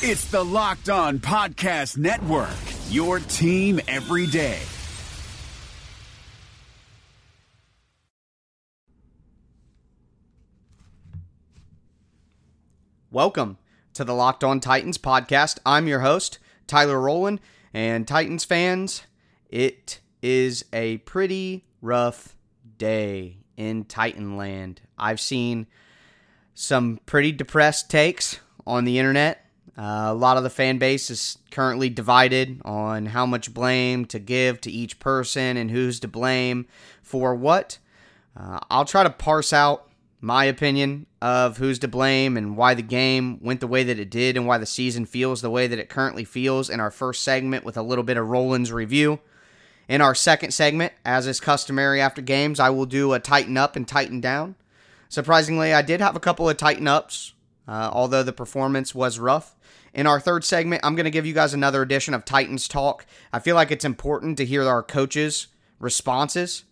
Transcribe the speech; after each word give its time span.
It's 0.00 0.30
the 0.30 0.44
Locked 0.44 0.88
On 0.90 1.18
Podcast 1.18 1.98
Network, 1.98 2.54
your 2.88 3.18
team 3.18 3.80
every 3.88 4.28
day. 4.28 4.60
Welcome 13.10 13.58
to 13.94 14.04
the 14.04 14.14
Locked 14.14 14.44
On 14.44 14.60
Titans 14.60 14.98
podcast. 14.98 15.58
I'm 15.66 15.88
your 15.88 15.98
host, 15.98 16.38
Tyler 16.68 17.00
Rowland, 17.00 17.40
and 17.74 18.06
Titans 18.06 18.44
fans, 18.44 19.02
it 19.50 19.98
is 20.22 20.64
a 20.72 20.98
pretty 20.98 21.64
rough 21.82 22.36
day 22.78 23.38
in 23.56 23.84
Titanland. 23.84 24.76
I've 24.96 25.18
seen 25.18 25.66
some 26.54 27.00
pretty 27.04 27.32
depressed 27.32 27.90
takes 27.90 28.38
on 28.64 28.84
the 28.84 29.00
internet. 29.00 29.44
Uh, 29.78 30.08
a 30.08 30.14
lot 30.14 30.36
of 30.36 30.42
the 30.42 30.50
fan 30.50 30.78
base 30.78 31.08
is 31.08 31.38
currently 31.52 31.88
divided 31.88 32.60
on 32.64 33.06
how 33.06 33.24
much 33.24 33.54
blame 33.54 34.04
to 34.04 34.18
give 34.18 34.60
to 34.60 34.72
each 34.72 34.98
person 34.98 35.56
and 35.56 35.70
who's 35.70 36.00
to 36.00 36.08
blame 36.08 36.66
for 37.00 37.32
what. 37.32 37.78
Uh, 38.36 38.58
I'll 38.68 38.84
try 38.84 39.04
to 39.04 39.10
parse 39.10 39.52
out 39.52 39.88
my 40.20 40.46
opinion 40.46 41.06
of 41.22 41.58
who's 41.58 41.78
to 41.78 41.86
blame 41.86 42.36
and 42.36 42.56
why 42.56 42.74
the 42.74 42.82
game 42.82 43.38
went 43.40 43.60
the 43.60 43.68
way 43.68 43.84
that 43.84 44.00
it 44.00 44.10
did 44.10 44.36
and 44.36 44.48
why 44.48 44.58
the 44.58 44.66
season 44.66 45.06
feels 45.06 45.42
the 45.42 45.50
way 45.50 45.68
that 45.68 45.78
it 45.78 45.88
currently 45.88 46.24
feels 46.24 46.68
in 46.68 46.80
our 46.80 46.90
first 46.90 47.22
segment 47.22 47.64
with 47.64 47.76
a 47.76 47.82
little 47.82 48.02
bit 48.02 48.16
of 48.16 48.28
Rowland's 48.28 48.72
review. 48.72 49.20
In 49.88 50.00
our 50.00 50.14
second 50.14 50.50
segment, 50.50 50.92
as 51.04 51.28
is 51.28 51.38
customary 51.38 52.00
after 52.00 52.20
games, 52.20 52.58
I 52.58 52.70
will 52.70 52.84
do 52.84 53.12
a 53.12 53.20
Titan 53.20 53.56
up 53.56 53.76
and 53.76 53.86
Titan 53.86 54.20
down. 54.20 54.56
Surprisingly, 55.08 55.72
I 55.72 55.82
did 55.82 56.00
have 56.00 56.16
a 56.16 56.20
couple 56.20 56.48
of 56.48 56.56
Titan 56.56 56.88
ups, 56.88 57.32
uh, 57.66 57.88
although 57.92 58.24
the 58.24 58.32
performance 58.32 58.92
was 58.94 59.18
rough. 59.20 59.54
In 59.94 60.06
our 60.06 60.20
third 60.20 60.44
segment, 60.44 60.84
I'm 60.84 60.94
going 60.94 61.04
to 61.04 61.10
give 61.10 61.26
you 61.26 61.34
guys 61.34 61.54
another 61.54 61.82
edition 61.82 62.14
of 62.14 62.24
Titans 62.24 62.68
Talk. 62.68 63.06
I 63.32 63.38
feel 63.38 63.54
like 63.54 63.70
it's 63.70 63.84
important 63.84 64.36
to 64.38 64.44
hear 64.44 64.64
our 64.64 64.82
coaches' 64.82 65.48
responses 65.78 66.64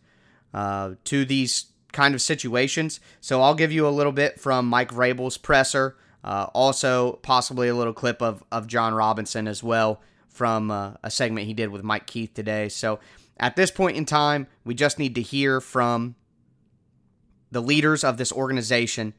uh, 0.52 0.92
to 1.04 1.24
these 1.24 1.66
kind 1.92 2.14
of 2.14 2.20
situations. 2.20 3.00
So 3.20 3.42
I'll 3.42 3.54
give 3.54 3.72
you 3.72 3.88
a 3.88 3.90
little 3.90 4.12
bit 4.12 4.38
from 4.38 4.66
Mike 4.66 4.90
Vrabel's 4.90 5.38
presser, 5.38 5.96
uh, 6.22 6.48
also 6.52 7.14
possibly 7.22 7.68
a 7.68 7.74
little 7.74 7.94
clip 7.94 8.20
of, 8.20 8.44
of 8.52 8.66
Jon 8.66 8.94
Robinson 8.94 9.48
as 9.48 9.62
well 9.62 10.00
from 10.28 10.70
uh, 10.70 10.92
a 11.02 11.10
segment 11.10 11.46
he 11.46 11.54
did 11.54 11.70
with 11.70 11.82
Mike 11.82 12.06
Keith 12.06 12.34
today. 12.34 12.68
So 12.68 13.00
at 13.38 13.56
this 13.56 13.70
point 13.70 13.96
in 13.96 14.04
time, 14.04 14.46
we 14.64 14.74
just 14.74 14.98
need 14.98 15.14
to 15.14 15.22
hear 15.22 15.60
from 15.60 16.14
the 17.50 17.62
leaders 17.62 18.04
of 18.04 18.18
this 18.18 18.32
organization 18.32 19.14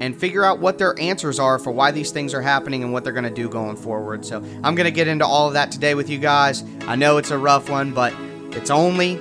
and 0.00 0.18
figure 0.18 0.44
out 0.44 0.60
what 0.60 0.78
their 0.78 0.98
answers 0.98 1.38
are 1.38 1.58
for 1.58 1.70
why 1.70 1.90
these 1.90 2.10
things 2.10 2.34
are 2.34 2.42
happening 2.42 2.82
and 2.82 2.92
what 2.92 3.04
they're 3.04 3.12
going 3.12 3.24
to 3.24 3.30
do 3.30 3.48
going 3.48 3.76
forward. 3.76 4.24
So 4.24 4.38
I'm 4.62 4.74
going 4.74 4.84
to 4.84 4.90
get 4.90 5.08
into 5.08 5.26
all 5.26 5.48
of 5.48 5.54
that 5.54 5.70
today 5.70 5.94
with 5.94 6.08
you 6.08 6.18
guys. 6.18 6.64
I 6.82 6.96
know 6.96 7.16
it's 7.16 7.30
a 7.30 7.38
rough 7.38 7.68
one, 7.68 7.92
but 7.92 8.14
it's 8.52 8.70
only 8.70 9.20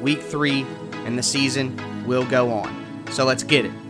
week 0.00 0.20
three 0.20 0.66
and 1.04 1.18
the 1.18 1.22
season 1.22 2.06
will 2.06 2.24
go 2.24 2.50
on. 2.50 3.06
So 3.10 3.24
let's 3.24 3.42
get 3.42 3.64
it. 3.64 3.83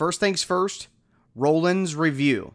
First 0.00 0.18
things 0.18 0.42
first, 0.42 0.88
Rowland's 1.34 1.94
review. 1.94 2.54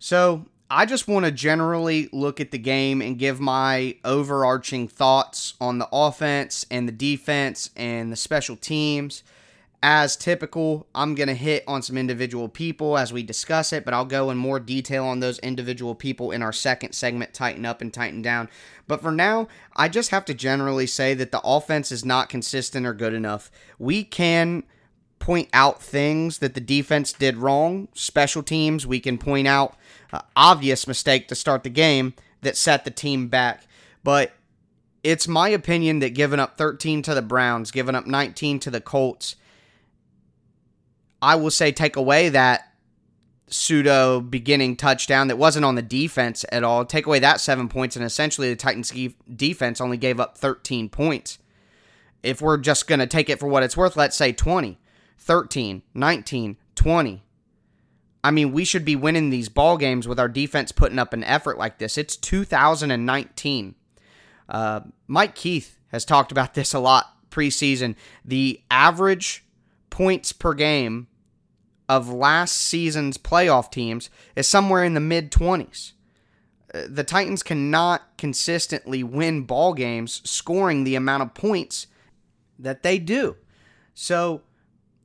So, 0.00 0.46
I 0.68 0.84
just 0.84 1.06
want 1.06 1.24
to 1.24 1.30
generally 1.30 2.08
look 2.12 2.40
at 2.40 2.50
the 2.50 2.58
game 2.58 3.00
and 3.00 3.16
give 3.16 3.38
my 3.38 3.94
overarching 4.04 4.88
thoughts 4.88 5.54
on 5.60 5.78
the 5.78 5.88
offense 5.92 6.66
and 6.72 6.88
the 6.88 6.92
defense 6.92 7.70
and 7.76 8.10
the 8.10 8.16
special 8.16 8.56
teams. 8.56 9.22
As 9.80 10.16
typical, 10.16 10.88
I'm 10.92 11.14
going 11.14 11.28
to 11.28 11.34
hit 11.34 11.62
on 11.68 11.82
some 11.82 11.96
individual 11.96 12.48
people 12.48 12.98
as 12.98 13.12
we 13.12 13.22
discuss 13.22 13.72
it, 13.72 13.84
but 13.84 13.94
I'll 13.94 14.04
go 14.04 14.30
in 14.30 14.36
more 14.36 14.58
detail 14.58 15.04
on 15.04 15.20
those 15.20 15.38
individual 15.38 15.94
people 15.94 16.32
in 16.32 16.42
our 16.42 16.52
second 16.52 16.94
segment, 16.94 17.32
Titan 17.32 17.64
Up 17.64 17.80
and 17.80 17.94
Titan 17.94 18.22
Down. 18.22 18.48
But 18.88 19.02
for 19.02 19.12
now, 19.12 19.46
I 19.76 19.88
just 19.88 20.10
have 20.10 20.24
to 20.24 20.34
generally 20.34 20.88
say 20.88 21.14
that 21.14 21.30
the 21.30 21.42
offense 21.44 21.92
is 21.92 22.04
not 22.04 22.28
consistent 22.28 22.86
or 22.86 22.92
good 22.92 23.14
enough. 23.14 23.52
We 23.78 24.02
can 24.02 24.64
point 25.22 25.48
out 25.52 25.80
things 25.80 26.38
that 26.38 26.54
the 26.54 26.60
defense 26.60 27.12
did 27.12 27.36
wrong. 27.36 27.86
Special 27.94 28.42
teams, 28.42 28.88
we 28.88 28.98
can 28.98 29.18
point 29.18 29.46
out 29.46 29.76
uh, 30.12 30.20
obvious 30.34 30.88
mistake 30.88 31.28
to 31.28 31.36
start 31.36 31.62
the 31.62 31.70
game 31.70 32.14
that 32.40 32.56
set 32.56 32.84
the 32.84 32.90
team 32.90 33.28
back. 33.28 33.64
But 34.02 34.32
it's 35.04 35.28
my 35.28 35.48
opinion 35.48 36.00
that 36.00 36.14
giving 36.14 36.40
up 36.40 36.58
13 36.58 37.02
to 37.02 37.14
the 37.14 37.22
Browns, 37.22 37.70
giving 37.70 37.94
up 37.94 38.04
19 38.04 38.58
to 38.58 38.70
the 38.70 38.80
Colts, 38.80 39.36
I 41.22 41.36
will 41.36 41.52
say 41.52 41.70
take 41.70 41.94
away 41.94 42.28
that 42.28 42.72
pseudo 43.46 44.20
beginning 44.20 44.74
touchdown 44.74 45.28
that 45.28 45.38
wasn't 45.38 45.64
on 45.64 45.76
the 45.76 45.82
defense 45.82 46.44
at 46.50 46.64
all. 46.64 46.84
Take 46.84 47.06
away 47.06 47.20
that 47.20 47.40
seven 47.40 47.68
points, 47.68 47.94
and 47.94 48.04
essentially 48.04 48.48
the 48.48 48.56
Titans 48.56 48.92
defense 49.32 49.80
only 49.80 49.98
gave 49.98 50.18
up 50.18 50.36
13 50.36 50.88
points. 50.88 51.38
If 52.24 52.42
we're 52.42 52.58
just 52.58 52.88
going 52.88 52.98
to 52.98 53.06
take 53.06 53.30
it 53.30 53.38
for 53.38 53.46
what 53.46 53.62
it's 53.62 53.76
worth, 53.76 53.96
let's 53.96 54.16
say 54.16 54.32
20. 54.32 54.80
13, 55.18 55.82
19, 55.94 56.56
20. 56.74 57.22
I 58.24 58.30
mean, 58.30 58.52
we 58.52 58.64
should 58.64 58.84
be 58.84 58.96
winning 58.96 59.30
these 59.30 59.48
ball 59.48 59.76
games 59.76 60.06
with 60.06 60.20
our 60.20 60.28
defense 60.28 60.70
putting 60.70 60.98
up 60.98 61.12
an 61.12 61.24
effort 61.24 61.58
like 61.58 61.78
this. 61.78 61.98
It's 61.98 62.16
2019. 62.16 63.74
Uh, 64.48 64.80
Mike 65.06 65.34
Keith 65.34 65.78
has 65.88 66.04
talked 66.04 66.30
about 66.30 66.54
this 66.54 66.72
a 66.72 66.78
lot 66.78 67.30
preseason. 67.30 67.96
The 68.24 68.60
average 68.70 69.44
points 69.90 70.32
per 70.32 70.54
game 70.54 71.08
of 71.88 72.08
last 72.08 72.54
season's 72.54 73.18
playoff 73.18 73.70
teams 73.70 74.08
is 74.36 74.48
somewhere 74.48 74.84
in 74.84 74.94
the 74.94 75.00
mid 75.00 75.30
20s. 75.30 75.92
Uh, 76.72 76.82
the 76.88 77.04
Titans 77.04 77.42
cannot 77.42 78.16
consistently 78.16 79.02
win 79.02 79.42
ball 79.42 79.74
games 79.74 80.22
scoring 80.28 80.84
the 80.84 80.94
amount 80.94 81.22
of 81.22 81.34
points 81.34 81.86
that 82.58 82.82
they 82.82 82.98
do. 82.98 83.36
So, 83.94 84.42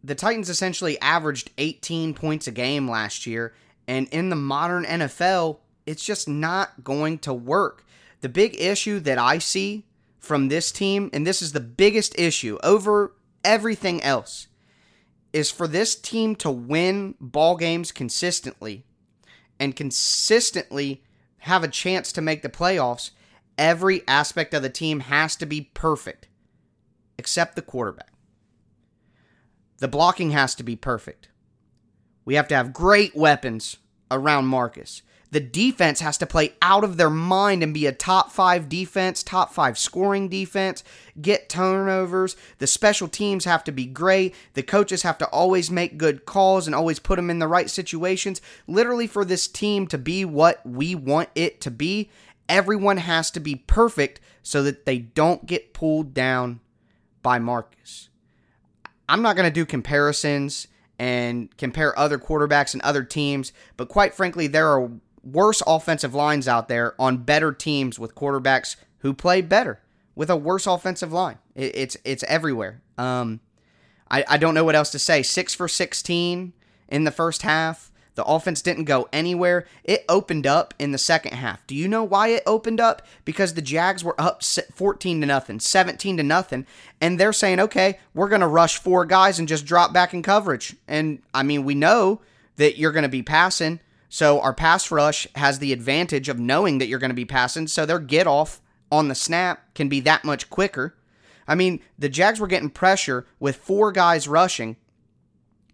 the 0.07 0.15
Titans 0.15 0.49
essentially 0.49 0.99
averaged 1.01 1.51
18 1.57 2.13
points 2.13 2.47
a 2.47 2.51
game 2.51 2.89
last 2.89 3.25
year, 3.25 3.53
and 3.89 4.07
in 4.07 4.29
the 4.29 4.37
modern 4.37 4.85
NFL, 4.85 5.57
it's 5.85 6.05
just 6.05 6.29
not 6.29 6.81
going 6.81 7.19
to 7.19 7.33
work. 7.33 7.85
The 8.21 8.29
big 8.29 8.55
issue 8.57 9.01
that 9.01 9.17
I 9.17 9.39
see 9.39 9.85
from 10.17 10.47
this 10.47 10.71
team, 10.71 11.09
and 11.11 11.27
this 11.27 11.41
is 11.41 11.51
the 11.51 11.59
biggest 11.59 12.17
issue 12.17 12.57
over 12.63 13.15
everything 13.43 14.01
else, 14.01 14.47
is 15.33 15.51
for 15.51 15.67
this 15.67 15.93
team 15.93 16.37
to 16.37 16.49
win 16.49 17.15
ball 17.19 17.57
games 17.57 17.91
consistently 17.91 18.85
and 19.59 19.75
consistently 19.75 21.03
have 21.39 21.65
a 21.65 21.67
chance 21.67 22.13
to 22.13 22.21
make 22.21 22.43
the 22.43 22.49
playoffs. 22.49 23.11
Every 23.57 24.07
aspect 24.07 24.53
of 24.53 24.63
the 24.63 24.69
team 24.69 25.01
has 25.01 25.35
to 25.35 25.45
be 25.45 25.69
perfect, 25.73 26.29
except 27.17 27.57
the 27.57 27.61
quarterback. 27.61 28.13
The 29.79 29.87
blocking 29.87 30.31
has 30.31 30.55
to 30.55 30.63
be 30.63 30.75
perfect. 30.75 31.29
We 32.25 32.35
have 32.35 32.47
to 32.49 32.55
have 32.55 32.73
great 32.73 33.15
weapons 33.15 33.77
around 34.11 34.47
Marcus. 34.47 35.01
The 35.29 35.39
defense 35.41 35.99
has 35.99 36.17
to 36.19 36.25
play 36.25 36.53
out 36.61 36.85
of 36.85 36.95
their 36.95 37.09
mind 37.09 37.61
and 37.61 37.73
be 37.73 37.85
a 37.85 37.91
top 37.91 38.31
five 38.31 38.69
defense, 38.69 39.21
top 39.21 39.53
five 39.53 39.77
scoring 39.77 40.29
defense, 40.29 40.83
get 41.21 41.49
turnovers. 41.49 42.37
The 42.59 42.67
special 42.67 43.09
teams 43.09 43.43
have 43.43 43.63
to 43.65 43.71
be 43.73 43.85
great. 43.85 44.33
The 44.53 44.63
coaches 44.63 45.03
have 45.03 45.17
to 45.17 45.27
always 45.27 45.69
make 45.69 45.97
good 45.97 46.25
calls 46.25 46.65
and 46.65 46.73
always 46.73 46.99
put 46.99 47.17
them 47.17 47.29
in 47.29 47.39
the 47.39 47.47
right 47.47 47.69
situations. 47.69 48.41
Literally, 48.67 49.05
for 49.05 49.25
this 49.25 49.47
team 49.47 49.85
to 49.87 49.97
be 49.97 50.23
what 50.23 50.65
we 50.65 50.95
want 50.95 51.29
it 51.35 51.59
to 51.61 51.71
be, 51.71 52.09
everyone 52.47 52.97
has 52.97 53.29
to 53.31 53.41
be 53.41 53.55
perfect 53.55 54.21
so 54.43 54.63
that 54.63 54.85
they 54.85 54.97
don't 54.97 55.45
get 55.45 55.73
pulled 55.73 56.13
down 56.13 56.61
by 57.21 57.37
Marcus. 57.37 58.07
I'm 59.09 59.21
not 59.21 59.35
going 59.35 59.47
to 59.47 59.53
do 59.53 59.65
comparisons 59.65 60.67
and 60.99 61.55
compare 61.57 61.97
other 61.97 62.17
quarterbacks 62.17 62.73
and 62.73 62.81
other 62.81 63.03
teams, 63.03 63.53
but 63.77 63.87
quite 63.87 64.13
frankly, 64.13 64.47
there 64.47 64.67
are 64.67 64.89
worse 65.23 65.61
offensive 65.67 66.13
lines 66.13 66.47
out 66.47 66.67
there 66.67 66.99
on 66.99 67.17
better 67.17 67.51
teams 67.51 67.99
with 67.99 68.15
quarterbacks 68.15 68.75
who 68.99 69.13
play 69.13 69.41
better 69.41 69.81
with 70.15 70.29
a 70.29 70.35
worse 70.35 70.65
offensive 70.65 71.13
line. 71.13 71.37
It's 71.55 71.97
it's 72.03 72.23
everywhere. 72.23 72.81
Um, 72.97 73.39
I, 74.09 74.25
I 74.27 74.37
don't 74.37 74.53
know 74.53 74.63
what 74.63 74.75
else 74.75 74.89
to 74.91 74.99
say. 74.99 75.21
Six 75.21 75.53
for 75.53 75.67
16 75.67 76.53
in 76.89 77.03
the 77.03 77.11
first 77.11 77.41
half. 77.43 77.91
The 78.17 78.25
offense 78.25 78.63
didn't 78.63 78.85
go 78.85 79.07
anywhere. 79.13 79.67
It 79.83 80.03
opened 80.09 80.47
up 80.47 80.73
in 80.79 80.91
the 80.91 80.97
second 80.97 81.33
half. 81.33 81.65
Do 81.67 81.75
you 81.75 81.87
know 81.87 82.03
why 82.03 82.29
it 82.29 82.41
opened 82.47 82.79
up? 82.79 83.03
Because 83.25 83.53
the 83.53 83.61
Jags 83.61 84.03
were 84.03 84.19
up 84.19 84.41
14 84.43 85.21
to 85.21 85.27
nothing, 85.27 85.59
17 85.59 86.17
to 86.17 86.23
nothing, 86.23 86.65
and 86.99 87.19
they're 87.19 87.31
saying, 87.31 87.59
"Okay, 87.59 87.99
we're 88.15 88.27
going 88.27 88.41
to 88.41 88.47
rush 88.47 88.77
four 88.77 89.05
guys 89.05 89.37
and 89.37 89.47
just 89.47 89.67
drop 89.67 89.93
back 89.93 90.15
in 90.15 90.23
coverage." 90.23 90.75
And 90.87 91.19
I 91.31 91.43
mean, 91.43 91.63
we 91.63 91.75
know 91.75 92.21
that 92.55 92.79
you're 92.79 92.91
going 92.91 93.03
to 93.03 93.07
be 93.07 93.21
passing, 93.21 93.81
so 94.09 94.41
our 94.41 94.53
pass 94.53 94.89
rush 94.89 95.27
has 95.35 95.59
the 95.59 95.71
advantage 95.71 96.27
of 96.27 96.39
knowing 96.39 96.79
that 96.79 96.87
you're 96.87 96.97
going 96.97 97.11
to 97.11 97.13
be 97.13 97.23
passing, 97.23 97.67
so 97.67 97.85
their 97.85 97.99
get 97.99 98.25
off 98.25 98.61
on 98.91 99.09
the 99.09 99.15
snap 99.15 99.75
can 99.75 99.89
be 99.89 99.99
that 99.99 100.25
much 100.25 100.49
quicker. 100.49 100.95
I 101.47 101.53
mean, 101.53 101.81
the 101.99 102.09
Jags 102.09 102.39
were 102.39 102.47
getting 102.47 102.71
pressure 102.71 103.27
with 103.39 103.57
four 103.57 103.91
guys 103.91 104.27
rushing 104.27 104.75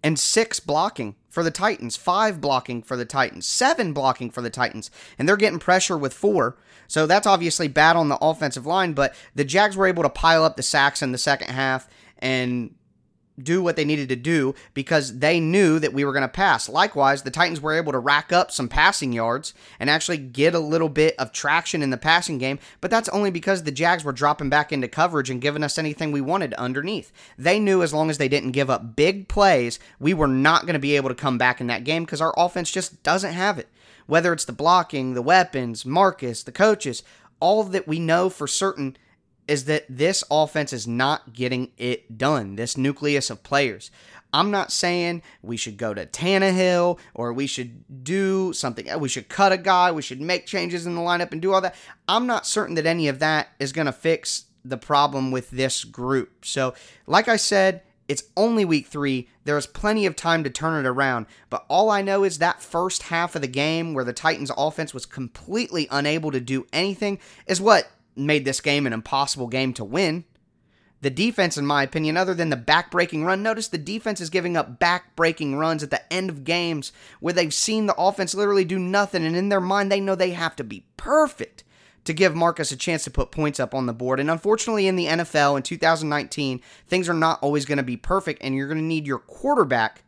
and 0.04 0.20
six 0.20 0.60
blocking 0.60 1.16
for 1.30 1.44
the 1.44 1.52
Titans, 1.52 1.96
five 1.96 2.42
blocking 2.42 2.84
for 2.84 2.98
the 2.98 3.06
Titans, 3.06 3.48
seven 3.48 3.94
blocking 3.94 4.30
for 4.30 4.42
the 4.42 4.50
Titans, 4.50 4.92
and 5.18 5.28
they're 5.28 5.38
getting 5.38 5.60
pressure 5.60 5.98
with 5.98 6.14
four. 6.14 6.58
So 6.88 7.08
that's 7.08 7.26
obviously 7.26 7.68
bad 7.68 7.96
on 7.96 8.10
the 8.10 8.18
offensive 8.22 8.66
line, 8.66 8.94
but 8.94 9.16
the 9.34 9.46
Jags 9.46 9.78
were 9.78 9.88
able 9.88 10.04
to 10.04 10.10
pile 10.10 10.44
up 10.44 10.58
the 10.58 10.64
sacks 10.64 11.02
in 11.02 11.12
the 11.12 11.18
second 11.18 11.50
half 11.50 11.88
and 12.20 12.76
do 13.42 13.64
what 13.64 13.76
they 13.76 13.86
needed 13.86 14.10
to 14.10 14.16
do 14.16 14.54
because 14.74 15.20
they 15.20 15.40
knew 15.40 15.80
that 15.80 15.94
we 15.94 16.06
were 16.06 16.12
going 16.12 16.22
to 16.22 16.28
pass. 16.28 16.70
Likewise, 16.70 17.24
the 17.24 17.32
Titans 17.32 17.62
were 17.62 17.74
able 17.74 17.92
to 17.92 18.00
rack 18.00 18.32
up 18.32 18.52
some 18.52 18.68
passing 18.68 19.12
yards 19.12 19.54
and 19.80 19.90
actually 19.90 20.18
get 20.18 20.54
a 20.54 20.60
little 20.60 20.90
bit 20.90 21.16
of 21.18 21.32
traction 21.32 21.82
in 21.82 21.90
the 21.90 21.98
passing 21.98 22.38
game, 22.38 22.60
but 22.82 22.92
that's 22.92 23.10
only 23.10 23.32
because 23.32 23.64
the 23.64 23.72
Jags 23.72 24.04
were 24.04 24.12
dropping 24.12 24.50
back 24.50 24.72
into 24.72 24.88
coverage 24.88 25.30
and 25.30 25.42
giving 25.42 25.64
us 25.64 25.78
anything 25.78 26.12
we 26.12 26.22
wanted 26.22 26.54
underneath. 26.56 27.12
They 27.38 27.60
knew 27.60 27.82
as 27.82 27.94
long 27.94 28.10
as 28.10 28.18
they 28.18 28.28
didn't 28.28 28.52
give 28.52 28.70
up 28.70 28.96
big 28.96 29.28
plays, 29.28 29.80
we 30.00 30.14
were 30.14 30.28
not 30.28 30.64
going 30.64 30.74
to 30.74 30.80
be 30.80 30.96
able 30.96 31.10
to 31.10 31.16
come 31.16 31.38
back 31.38 31.60
in 31.60 31.68
that 31.68 31.84
game 31.84 32.04
because 32.04 32.22
our 32.22 32.34
offense 32.38 32.72
just 32.72 33.02
doesn't 33.04 33.34
have 33.34 33.58
it. 33.58 33.70
Whether 34.06 34.34
it's 34.34 34.46
the 34.46 34.52
blocking, 34.52 35.14
the 35.14 35.22
weapons, 35.22 35.86
Marcus, 35.86 36.44
the 36.44 36.52
coaches, 36.52 37.04
all 37.40 37.64
that 37.64 37.88
we 37.88 38.00
know 38.00 38.30
for 38.30 38.48
certain 38.48 38.98
is 39.48 39.66
that 39.66 39.86
this 39.90 40.24
offense 40.31 40.74
is 40.74 40.88
not 40.88 41.34
getting 41.34 41.72
it 41.78 42.18
done, 42.18 42.56
this 42.56 42.78
nucleus 42.78 43.30
of 43.30 43.44
players. 43.44 43.92
I'm 44.34 44.50
not 44.50 44.72
saying 44.72 45.22
we 45.44 45.57
should 45.57 45.78
go 45.78 45.94
to 45.94 46.07
Tannehill 46.07 46.98
or 47.13 47.31
we 47.31 47.45
should 47.45 48.04
do 48.04 48.51
something. 48.51 48.88
We 49.00 49.10
should 49.10 49.30
cut 49.30 49.51
a 49.51 49.57
guy. 49.57 49.92
We 49.92 50.01
should 50.01 50.22
make 50.22 50.48
changes 50.48 50.88
in 50.88 50.95
the 50.95 51.01
lineup 51.01 51.31
and 51.31 51.42
do 51.42 51.54
all 51.54 51.62
that. 51.62 51.75
I'm 52.07 52.25
not 52.25 52.48
certain 52.48 52.75
that 52.75 52.88
any 52.88 53.07
of 53.07 53.19
that 53.19 53.50
is 53.60 53.72
going 53.72 53.86
to 53.86 53.92
fix 53.92 54.45
the 54.66 54.78
problem 54.78 55.30
with 55.30 55.51
this 55.51 55.84
group. 55.84 56.46
So, 56.46 56.74
like 57.06 57.28
I 57.28 57.36
said, 57.36 57.84
it's 58.07 58.24
only 58.36 58.66
week 58.66 58.88
three. 58.88 59.30
There 59.44 59.57
is 59.57 59.68
plenty 59.68 60.06
of 60.06 60.16
time 60.16 60.44
to 60.44 60.50
turn 60.50 60.84
it 60.84 60.88
around. 60.88 61.25
But 61.50 61.66
all 61.69 61.89
I 61.89 62.01
know 62.01 62.24
is 62.24 62.39
that 62.39 62.62
first 62.62 63.04
half 63.04 63.36
of 63.36 63.42
the 63.42 63.48
game 63.48 63.94
where 63.94 64.04
the 64.04 64.13
Titans' 64.13 64.51
offense 64.57 64.94
was 64.94 65.06
completely 65.06 65.88
unable 65.92 66.31
to 66.31 66.39
do 66.39 66.66
anything 66.74 67.19
is 67.46 67.62
what 67.62 67.89
made 68.15 68.45
this 68.45 68.62
game 68.62 68.86
an 68.86 68.94
impossible 68.94 69.48
game 69.48 69.74
to 69.74 69.83
win. 69.83 70.25
The 71.01 71.10
defense, 71.10 71.57
in 71.57 71.65
my 71.65 71.83
opinion, 71.83 72.15
other 72.15 72.33
than 72.33 72.50
the 72.50 72.56
back-breaking 72.56 73.25
run, 73.25 73.44
notice 73.44 73.68
the 73.68 73.77
defense 73.77 74.21
is 74.21 74.30
giving 74.30 74.56
up 74.56 74.80
back-breaking 74.80 75.57
runs 75.57 75.83
at 75.83 75.89
the 75.89 76.13
end 76.13 76.30
of 76.30 76.45
games 76.45 76.94
where 77.19 77.33
they've 77.33 77.54
seen 77.54 77.88
the 77.88 77.95
offense 77.95 78.33
literally 78.33 78.63
do 78.63 78.80
nothing, 78.80 79.25
and 79.25 79.36
in 79.36 79.50
their 79.50 79.60
mind 79.60 79.92
they 79.92 80.00
know 80.00 80.15
they 80.15 80.31
have 80.31 80.56
to 80.56 80.63
be 80.63 80.86
perfect 80.95 81.65
to 82.06 82.13
give 82.13 82.36
Marcus 82.36 82.71
a 82.71 82.77
chance 82.77 83.04
to 83.04 83.12
put 83.12 83.31
points 83.31 83.60
up 83.60 83.74
on 83.74 83.86
the 83.86 83.94
board. 83.94 84.19
And 84.19 84.31
unfortunately, 84.31 84.88
in 84.88 84.95
the 84.95 85.07
NFL 85.07 85.57
in 85.57 85.63
2019, 85.63 86.62
things 86.88 87.10
are 87.10 87.13
not 87.13 87.39
always 87.42 87.65
going 87.65 87.77
to 87.77 87.83
be 87.83 87.98
perfect, 87.98 88.42
and 88.42 88.56
you're 88.56 88.68
going 88.68 88.77
to 88.77 88.83
need 88.83 89.06
your 89.06 89.19
quarterback 89.19 90.04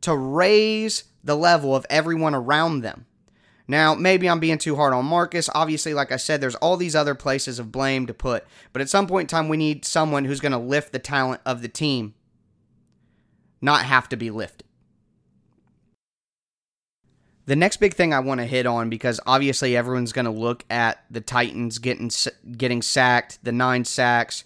to 0.00 0.16
raise 0.16 1.04
the 1.22 1.36
level 1.36 1.74
of 1.74 1.84
everyone 1.90 2.34
around 2.34 2.80
them. 2.80 3.04
Now, 3.70 3.94
maybe 3.94 4.28
I'm 4.28 4.40
being 4.40 4.56
too 4.56 4.76
hard 4.76 4.94
on 4.94 5.04
Marcus. 5.04 5.50
Obviously, 5.54 5.92
like 5.92 6.10
I 6.10 6.16
said, 6.16 6.40
there's 6.40 6.54
all 6.54 6.78
these 6.78 6.96
other 6.96 7.14
places 7.14 7.58
of 7.58 7.70
blame 7.70 8.06
to 8.06 8.14
put. 8.14 8.46
But 8.72 8.80
at 8.80 8.88
some 8.88 9.06
point 9.06 9.30
in 9.30 9.36
time, 9.36 9.50
we 9.50 9.58
need 9.58 9.84
someone 9.84 10.24
who's 10.24 10.40
going 10.40 10.52
to 10.52 10.58
lift 10.58 10.92
the 10.92 10.98
talent 10.98 11.42
of 11.44 11.60
the 11.60 11.68
team, 11.68 12.14
not 13.60 13.84
have 13.84 14.08
to 14.08 14.16
be 14.16 14.30
lifted. 14.30 14.64
The 17.44 17.56
next 17.56 17.78
big 17.78 17.94
thing 17.94 18.12
I 18.12 18.20
want 18.20 18.40
to 18.40 18.46
hit 18.46 18.66
on 18.66 18.90
because 18.90 19.20
obviously 19.24 19.74
everyone's 19.76 20.12
going 20.12 20.26
to 20.26 20.30
look 20.30 20.64
at 20.68 21.02
the 21.10 21.22
Titans 21.22 21.78
getting 21.78 22.10
getting 22.56 22.82
sacked, 22.82 23.38
the 23.42 23.52
9 23.52 23.86
sacks. 23.86 24.44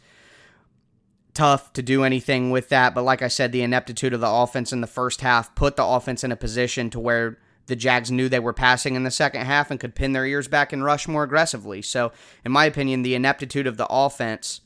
Tough 1.35 1.73
to 1.73 1.83
do 1.83 2.05
anything 2.05 2.51
with 2.51 2.69
that, 2.69 2.95
but 2.95 3.03
like 3.03 3.23
I 3.23 3.29
said, 3.29 3.51
the 3.51 3.63
ineptitude 3.63 4.13
of 4.13 4.21
the 4.21 4.31
offense 4.31 4.73
in 4.73 4.83
the 4.83 4.87
first 4.87 5.21
half 5.23 5.55
put 5.55 5.77
the 5.77 5.85
offense 5.85 6.23
in 6.23 6.31
a 6.31 6.37
position 6.37 6.91
to 6.91 7.01
where 7.01 7.39
the 7.67 7.77
Jags 7.77 8.11
knew 8.11 8.29
they 8.29 8.41
were 8.41 8.53
passing 8.53 8.95
in 8.95 9.05
the 9.05 9.11
second 9.11 9.43
half 9.47 9.71
and 9.71 9.79
could 9.79 9.95
pin 9.95 10.13
their 10.13 10.27
ears 10.27 10.49
back 10.49 10.73
and 10.73 10.85
rush 10.85 11.07
more 11.07 11.23
aggressively. 11.23 11.83
So, 11.83 12.13
in 12.45 12.53
my 12.53 12.65
opinion, 12.65 13.03
the 13.03 13.15
ineptitude 13.15 13.67
of 13.67 13.77
the 13.77 13.87
offense 13.89 14.61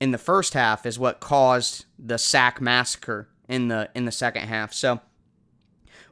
in 0.00 0.10
the 0.10 0.18
first 0.18 0.54
half 0.54 0.86
is 0.86 0.98
what 0.98 1.20
caused 1.20 1.86
the 1.98 2.18
sack 2.18 2.60
massacre 2.60 3.28
in 3.48 3.68
the 3.68 3.90
in 3.94 4.04
the 4.04 4.12
second 4.12 4.42
half. 4.42 4.72
So, 4.72 5.00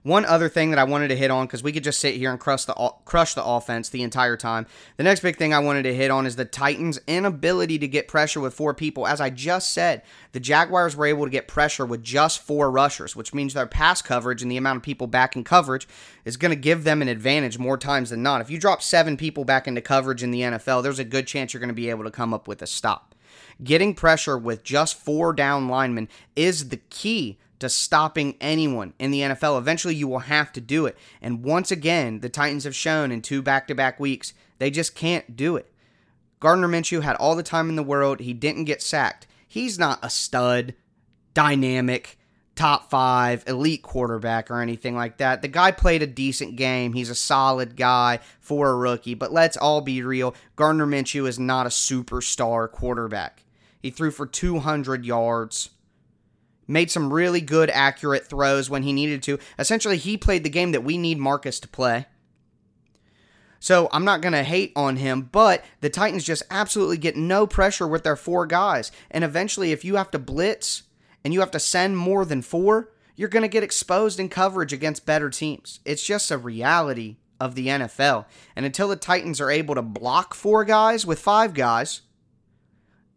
one 0.03 0.25
other 0.25 0.49
thing 0.49 0.71
that 0.71 0.79
I 0.79 0.85
wanted 0.85 1.09
to 1.09 1.17
hit 1.17 1.31
on 1.31 1.47
because 1.47 1.63
we 1.63 1.73
could 1.73 1.85
just 1.85 2.01
sit 2.01 2.15
here 2.15 2.31
and 2.31 2.39
crush 2.39 2.65
the 2.65 2.75
crush 3.05 3.35
the 3.35 3.45
offense 3.45 3.89
the 3.89 4.03
entire 4.03 4.37
time. 4.37 4.67
The 4.97 5.03
next 5.03 5.21
big 5.21 5.37
thing 5.37 5.53
I 5.53 5.59
wanted 5.59 5.83
to 5.85 5.95
hit 5.95 6.11
on 6.11 6.27
is 6.27 6.37
the 6.37 6.45
Titans' 6.45 7.01
inability 7.07 7.79
to 7.79 7.89
get 7.89 8.09
pressure 8.09 8.41
with 8.41 8.55
four 8.55 8.75
people. 8.75 9.07
As 9.07 9.21
I 9.21 9.31
just 9.31 9.71
said, 9.71 10.03
the 10.33 10.41
Jaguars 10.41 10.97
were 10.97 11.07
able 11.07 11.25
to 11.25 11.31
get 11.31 11.49
pressure 11.49 11.87
with 11.87 12.03
just 12.03 12.41
four 12.41 12.71
rushers, 12.71 13.17
which 13.17 13.35
means 13.35 13.55
their 13.55 13.67
pass 13.67 14.03
coverage 14.03 14.43
and 14.43 14.51
the 14.51 14.57
amount 14.57 14.79
of 14.79 14.83
people 14.83 15.07
back 15.07 15.37
in 15.37 15.45
coverage 15.45 15.89
is 16.25 16.37
going 16.37 16.51
to 16.51 16.57
give 16.57 16.85
them 16.85 17.03
an 17.03 17.09
advantage 17.09 17.59
more 17.59 17.79
times 17.79 18.11
than 18.11 18.23
not. 18.23 18.41
If 18.41 18.51
you 18.51 18.59
drop 18.59 18.83
seven 18.83 19.17
people 19.17 19.45
back 19.45 19.67
into 19.67 19.81
coverage 19.81 20.23
in 20.23 20.31
the 20.31 20.43
NFL, 20.43 20.83
there's 20.83 20.99
a 20.99 21.05
good 21.05 21.27
chance 21.27 21.53
you're 21.53 21.61
going 21.61 21.69
to 21.69 21.75
be 21.75 21.91
able 21.91 22.05
to 22.05 22.11
come 22.11 22.33
up 22.33 22.47
with 22.47 22.63
a 22.63 22.67
stop. 22.67 23.15
Getting 23.63 23.95
pressure 23.95 24.39
with 24.39 24.63
just 24.63 24.97
four 24.97 25.33
down 25.33 25.69
linemen 25.69 26.09
is 26.37 26.69
the 26.69 26.77
key 26.77 27.39
to 27.61 27.69
stopping 27.69 28.37
anyone 28.41 28.95
in 28.99 29.11
the 29.11 29.21
NFL. 29.21 29.59
Eventually, 29.59 29.95
you 29.95 30.09
will 30.09 30.21
have 30.21 30.53
to 30.53 30.61
do 30.61 30.87
it. 30.87 30.97
And 31.21 31.43
once 31.43 31.71
again, 31.71 32.21
the 32.21 32.29
Titans 32.29 32.65
have 32.65 32.75
shown 32.75 33.11
in 33.11 33.23
two 33.23 33.43
back 33.43 33.67
to 33.69 33.75
back 33.75 33.99
weeks, 33.99 34.33
they 34.59 34.71
just 34.71 34.95
can't 34.95 35.37
do 35.37 35.57
it. 35.57 35.73
Gardner 36.41 36.69
Minshew 36.69 37.03
had 37.03 37.17
all 37.17 37.35
the 37.35 37.43
time 37.43 37.69
in 37.69 37.77
the 37.77 37.83
world. 37.83 38.21
He 38.21 38.33
didn't 38.33 38.65
get 38.65 38.83
sacked. 38.83 39.27
He's 39.47 39.79
not 39.79 39.99
a 40.03 40.11
stud, 40.11 40.75
dynamic, 41.35 42.19
top 42.55 42.91
five, 42.91 43.45
elite 43.47 43.83
quarterback 43.83 44.51
or 44.51 44.61
anything 44.61 44.95
like 44.95 45.19
that. 45.19 45.43
The 45.43 45.49
guy 45.49 45.71
played 45.71 46.03
a 46.03 46.07
decent 46.07 46.57
game. 46.57 46.93
He's 46.93 47.11
a 47.11 47.15
solid 47.15 47.77
guy 47.77 48.21
for 48.41 48.71
a 48.71 48.77
rookie. 48.77 49.15
But 49.15 49.33
let's 49.33 49.57
all 49.57 49.81
be 49.81 50.03
real 50.03 50.35
Gardner 50.57 50.87
Minshew 50.87 51.27
is 51.27 51.39
not 51.39 51.67
a 51.67 51.71
superstar 51.71 52.71
quarterback. 52.71 53.45
He 53.81 53.91
threw 53.91 54.11
for 54.11 54.27
200 54.27 55.05
yards 55.05 55.71
made 56.69 56.91
some 56.91 57.13
really 57.13 57.41
good, 57.41 57.71
accurate 57.71 58.29
throws 58.29 58.71
when 58.71 58.85
he 58.85 58.93
needed 58.93 59.23
to. 59.25 59.39
Essentially, 59.59 59.97
he 59.97 60.17
played 60.17 60.45
the 60.45 60.51
game 60.51 60.73
that 60.73 60.85
we 60.85 60.99
need 60.99 61.19
Marcus 61.19 61.59
to 61.61 61.69
play. 61.69 62.07
So 63.61 63.89
I'm 63.93 64.05
not 64.05 64.21
going 64.21 64.35
to 64.35 64.45
hate 64.45 64.73
on 64.77 64.97
him, 64.97 65.29
but 65.33 65.65
the 65.81 65.91
Titans 65.91 66.25
just 66.25 66.45
absolutely 66.51 66.99
get 66.99 67.17
no 67.17 67.47
pressure 67.47 67.89
with 67.89 68.05
their 68.05 68.15
four 68.15 68.47
guys. 68.47 68.93
And 69.11 69.25
eventually, 69.25 69.73
if 69.73 69.85
you 69.85 69.97
have 69.97 70.11
to 70.13 70.19
blitz 70.19 70.85
and 71.25 71.35
you 71.35 71.41
have 71.41 71.51
to 71.53 71.59
send 71.59 71.97
more 71.97 72.25
than 72.25 72.43
four, 72.43 72.93
you're 73.17 73.29
going 73.29 73.43
to 73.43 73.49
get 73.49 73.65
exposed 73.65 74.21
in 74.21 74.29
coverage 74.29 74.73
against 74.73 75.07
better 75.07 75.29
teams. 75.29 75.81
It's 75.85 76.05
just 76.05 76.31
a 76.31 76.39
reality 76.39 77.17
of 77.41 77.57
the 77.57 77.67
NFL. 77.67 78.27
And 78.55 78.65
until 78.65 78.89
the 78.89 78.97
Titans 78.97 79.41
are 79.41 79.51
able 79.51 79.75
to 79.75 79.83
block 79.83 80.35
four 80.35 80.65
guys 80.65 81.05
with 81.05 81.19
five 81.19 81.55
guys, 81.55 82.03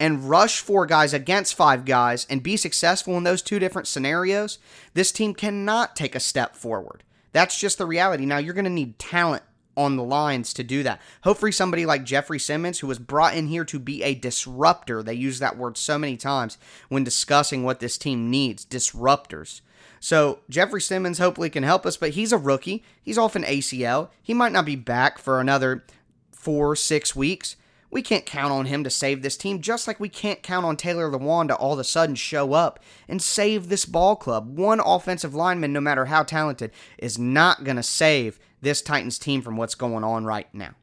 and 0.01 0.27
rush 0.27 0.62
four 0.62 0.88
guys 0.88 1.13
against 1.13 1.53
five 1.53 1.86
guys 1.86 2.25
and 2.27 2.41
be 2.41 2.58
successful 2.58 3.17
in 3.17 3.24
those 3.24 3.43
two 3.43 3.60
different 3.60 3.88
scenarios, 3.88 4.58
this 4.96 5.12
team 5.12 5.36
cannot 5.36 5.96
take 5.96 6.15
a 6.15 6.20
step 6.20 6.55
forward. 6.55 7.03
That's 7.34 7.60
just 7.60 7.77
the 7.77 7.86
reality. 7.86 8.25
Now, 8.25 8.39
you're 8.39 8.55
going 8.55 8.65
to 8.65 8.72
need 8.72 8.98
talent 8.98 9.43
on 9.77 9.98
the 9.98 10.03
lines 10.03 10.55
to 10.55 10.63
do 10.63 10.81
that. 10.81 11.00
Hopefully, 11.24 11.51
somebody 11.51 11.86
like 11.86 12.03
Jeffrey 12.03 12.39
Simmons, 12.39 12.79
who 12.79 12.88
was 12.88 12.98
brought 12.98 13.36
in 13.36 13.48
here 13.48 13.63
to 13.63 13.77
be 13.77 14.01
a 14.01 14.15
disruptor, 14.15 15.03
they 15.03 15.13
use 15.13 15.38
that 15.38 15.55
word 15.55 15.77
so 15.77 16.00
many 16.00 16.17
times 16.17 16.58
when 16.89 17.03
discussing 17.03 17.63
what 17.63 17.79
this 17.79 17.96
team 17.96 18.31
needs 18.31 18.65
disruptors. 18.65 19.62
So, 20.00 20.39
Jeffrey 20.50 20.81
Simmons 20.81 21.20
hopefully 21.20 21.51
can 21.51 21.62
help 21.62 21.86
us, 21.86 21.96
but 21.96 22.12
he's 22.12 22.34
a 22.34 22.39
rookie. 22.39 22.84
He's 23.03 23.20
off 23.20 23.36
an 23.36 23.43
ACL. 23.43 24.10
He 24.24 24.34
might 24.34 24.51
not 24.51 24.65
be 24.65 24.75
back 24.75 25.20
for 25.20 25.39
another 25.39 25.84
four, 26.31 26.75
six 26.75 27.15
weeks 27.15 27.55
we 27.91 28.01
can't 28.01 28.25
count 28.25 28.51
on 28.51 28.65
him 28.65 28.83
to 28.83 28.89
save 28.89 29.21
this 29.21 29.38
team, 29.38 29.62
just 29.62 29.88
like 29.88 30.00
we 30.00 30.10
can't 30.10 30.41
count 30.41 30.65
on 30.65 30.77
Taylor 30.77 31.10
Lewan 31.10 31.48
to 31.50 31.55
all 31.55 31.74
of 31.74 31.79
a 31.79 31.83
sudden 31.83 32.15
show 32.15 32.53
up 32.53 32.79
and 33.07 33.21
save 33.21 33.67
this 33.67 33.86
ball 33.86 34.15
club. 34.15 34.57
One 34.57 34.79
offensive 34.79 35.36
lineman, 35.36 35.74
no 35.74 35.81
matter 35.81 36.05
how 36.05 36.24
talented, 36.24 36.71
is 36.98 37.19
not 37.19 37.63
going 37.63 37.77
to 37.77 37.83
save 37.83 38.39
this 38.62 38.81
Titans 38.81 39.19
team 39.19 39.41
from 39.41 39.57
what's 39.57 39.75
going 39.75 40.03
on 40.03 40.25
right 40.25 40.48
now. 40.53 40.75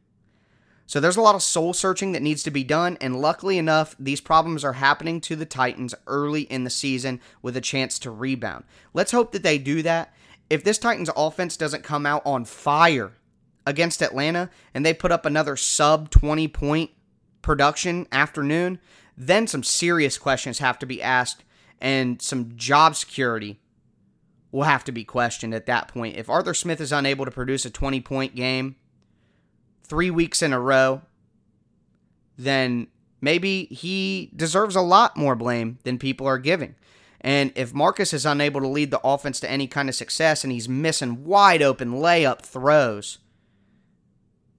So 0.86 1.00
there's 1.00 1.18
a 1.18 1.22
lot 1.22 1.34
of 1.34 1.42
soul 1.42 1.74
searching 1.74 2.12
that 2.12 2.22
needs 2.22 2.42
to 2.44 2.50
be 2.50 2.64
done, 2.64 2.96
and 3.00 3.20
luckily 3.20 3.58
enough, 3.58 3.94
these 3.98 4.22
problems 4.22 4.64
are 4.64 4.74
happening 4.74 5.20
to 5.22 5.36
the 5.36 5.44
Titans 5.44 5.94
early 6.06 6.42
in 6.42 6.64
the 6.64 6.70
season 6.70 7.20
with 7.42 7.56
a 7.56 7.60
chance 7.60 7.98
to 8.00 8.10
rebound. 8.10 8.64
Let's 8.94 9.12
hope 9.12 9.32
that 9.32 9.42
they 9.42 9.58
do 9.58 9.82
that 9.82 10.14
if 10.50 10.64
this 10.64 10.78
Titans 10.78 11.10
offense 11.16 11.56
doesn't 11.56 11.84
come 11.84 12.06
out 12.06 12.22
on 12.24 12.44
fire 12.44 13.12
against 13.66 14.02
Atlanta 14.02 14.50
and 14.72 14.84
they 14.84 14.94
put 14.94 15.12
up 15.12 15.26
another 15.26 15.56
sub 15.56 16.10
20 16.10 16.48
point 16.48 16.90
production 17.49 18.07
afternoon, 18.12 18.78
then 19.17 19.47
some 19.47 19.62
serious 19.62 20.19
questions 20.19 20.59
have 20.59 20.78
to 20.78 20.85
be 20.85 21.02
asked 21.02 21.45
and 21.81 22.21
some 22.21 22.52
job 22.57 22.95
security 22.95 23.59
will 24.52 24.64
have 24.64 24.85
to 24.85 24.93
be 24.93 25.02
questioned 25.02 25.55
at 25.55 25.64
that 25.64 25.88
point. 25.88 26.14
If 26.19 26.28
Arthur 26.28 26.52
Smith 26.52 26.78
is 26.78 26.93
unable 26.93 27.25
to 27.25 27.31
produce 27.31 27.64
a 27.64 27.71
20 27.71 28.02
point 28.02 28.35
game 28.35 28.76
three 29.83 30.11
weeks 30.11 30.43
in 30.43 30.52
a 30.52 30.61
row, 30.61 31.00
then 32.37 32.88
maybe 33.23 33.64
he 33.71 34.31
deserves 34.37 34.76
a 34.76 34.83
lot 34.83 35.17
more 35.17 35.35
blame 35.35 35.78
than 35.85 35.99
people 35.99 36.26
are 36.26 36.37
giving. 36.37 36.75
And 37.23 37.50
if 37.57 37.73
Marcus 37.73 38.12
is 38.12 38.26
unable 38.26 38.61
to 38.61 38.69
lead 38.69 38.90
the 38.90 39.00
offense 39.02 39.40
to 39.40 39.50
any 39.50 39.67
kind 39.67 39.88
of 39.88 39.95
success 39.95 40.45
and 40.45 40.52
he's 40.52 40.69
missing 40.69 41.25
wide 41.25 41.62
open 41.62 41.93
layup 41.93 42.43
throws, 42.43 43.21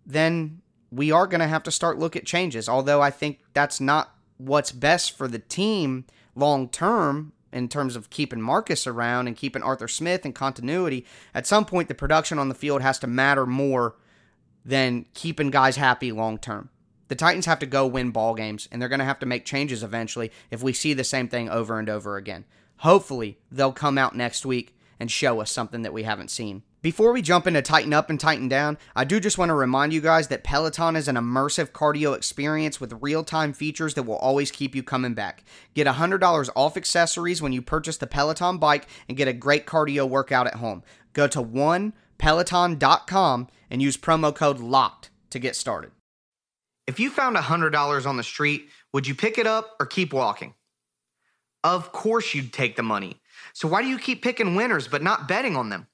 then 0.08 0.64
we 0.92 1.12
are 1.12 1.28
going 1.28 1.42
to 1.42 1.48
have 1.48 1.64
to 1.64 1.72
start 1.72 2.00
look 2.00 2.16
at 2.16 2.26
changes. 2.26 2.68
Although 2.68 3.02
I 3.02 3.12
think 3.12 3.40
that's 3.54 3.80
not 3.80 4.16
what's 4.38 4.72
best 4.72 5.18
for 5.18 5.28
the 5.28 5.40
team 5.40 6.06
long 6.36 6.70
term 6.70 7.34
in 7.52 7.68
terms 7.68 7.96
of 7.96 8.10
keeping 8.10 8.42
Marcus 8.42 8.86
around 8.88 9.28
and 9.28 9.36
keeping 9.36 9.64
Arthur 9.64 9.88
Smith 9.88 10.26
and 10.26 10.36
continuity. 10.36 11.06
At 11.34 11.48
some 11.48 11.66
point, 11.66 11.88
the 11.88 11.96
production 11.96 12.40
on 12.40 12.50
the 12.50 12.56
field 12.56 12.82
has 12.82 13.00
to 13.00 13.08
matter 13.08 13.46
more 13.46 13.96
than 14.64 15.06
keeping 15.14 15.50
guys 15.50 15.76
happy 15.76 16.12
long 16.12 16.38
term. 16.38 16.70
The 17.08 17.16
Titans 17.16 17.48
have 17.48 17.60
to 17.60 17.66
go 17.66 17.88
win 17.88 18.12
ball 18.12 18.36
games, 18.36 18.70
and 18.72 18.80
they're 18.80 18.90
going 18.90 19.00
to 19.00 19.06
have 19.06 19.20
to 19.20 19.26
make 19.26 19.44
changes 19.44 19.82
eventually 19.82 20.32
if 20.52 20.62
we 20.62 20.74
see 20.74 20.94
the 20.94 21.04
same 21.04 21.28
thing 21.28 21.50
over 21.50 21.80
and 21.80 21.90
over 21.90 22.18
again. 22.18 22.46
Hopefully, 22.78 23.40
they'll 23.52 23.72
come 23.72 23.98
out 23.98 24.16
next 24.16 24.46
week 24.46 24.78
and 25.00 25.10
show 25.10 25.42
us 25.42 25.52
something 25.52 25.82
that 25.82 25.94
we 25.94 26.04
haven't 26.04 26.30
seen. 26.30 26.62
Before 26.82 27.12
we 27.12 27.22
jump 27.22 27.46
into 27.46 27.62
Titan 27.62 27.92
Up 27.92 28.10
and 28.10 28.18
Titan 28.18 28.48
Down, 28.48 28.78
I 28.96 29.04
do 29.04 29.20
just 29.20 29.38
want 29.38 29.50
to 29.50 29.54
remind 29.54 29.92
you 29.92 30.00
guys 30.00 30.30
that 30.30 30.46
Peloton 30.46 30.96
is 30.96 31.10
an 31.10 31.18
immersive 31.18 31.72
cardio 31.72 32.16
experience 32.16 32.80
with 32.80 33.02
real 33.02 33.26
time 33.26 33.52
features 33.52 33.96
that 33.96 34.04
will 34.04 34.16
always 34.16 34.50
keep 34.50 34.74
you 34.74 34.82
coming 34.82 35.14
back. 35.14 35.44
Get 35.74 35.88
$100 35.88 36.50
off 36.56 36.78
accessories 36.78 37.42
when 37.42 37.52
you 37.52 37.62
purchase 37.62 37.98
the 37.98 38.08
Peloton 38.08 38.60
bike 38.60 38.88
and 39.10 39.18
get 39.18 39.28
a 39.28 39.34
great 39.34 39.66
cardio 39.66 40.08
workout 40.08 40.48
at 40.48 40.56
home. 40.56 40.82
Go 41.12 41.28
to 41.28 41.44
onepeloton.com 41.44 43.48
and 43.70 43.82
use 43.82 43.98
promo 43.98 44.34
code 44.34 44.60
LOCKED 44.60 45.10
to 45.32 45.40
get 45.40 45.58
started. 45.58 45.92
If 46.88 46.98
you 46.98 47.10
found 47.10 47.36
$100 47.36 48.06
on 48.06 48.16
the 48.16 48.24
street, 48.24 48.70
would 48.94 49.06
you 49.06 49.16
pick 49.16 49.38
it 49.38 49.46
up 49.46 49.76
or 49.82 49.86
keep 49.86 50.14
walking? 50.14 50.54
Of 51.62 51.92
course 51.92 52.34
you'd 52.34 52.54
take 52.54 52.78
the 52.78 52.84
money. 52.84 53.20
So 53.52 53.68
why 53.68 53.82
do 53.82 53.90
you 53.90 54.00
keep 54.00 54.24
picking 54.24 54.56
winners 54.56 54.88
but 54.88 55.04
not 55.04 55.28
betting 55.28 55.58
on 55.58 55.68
them? 55.68 55.88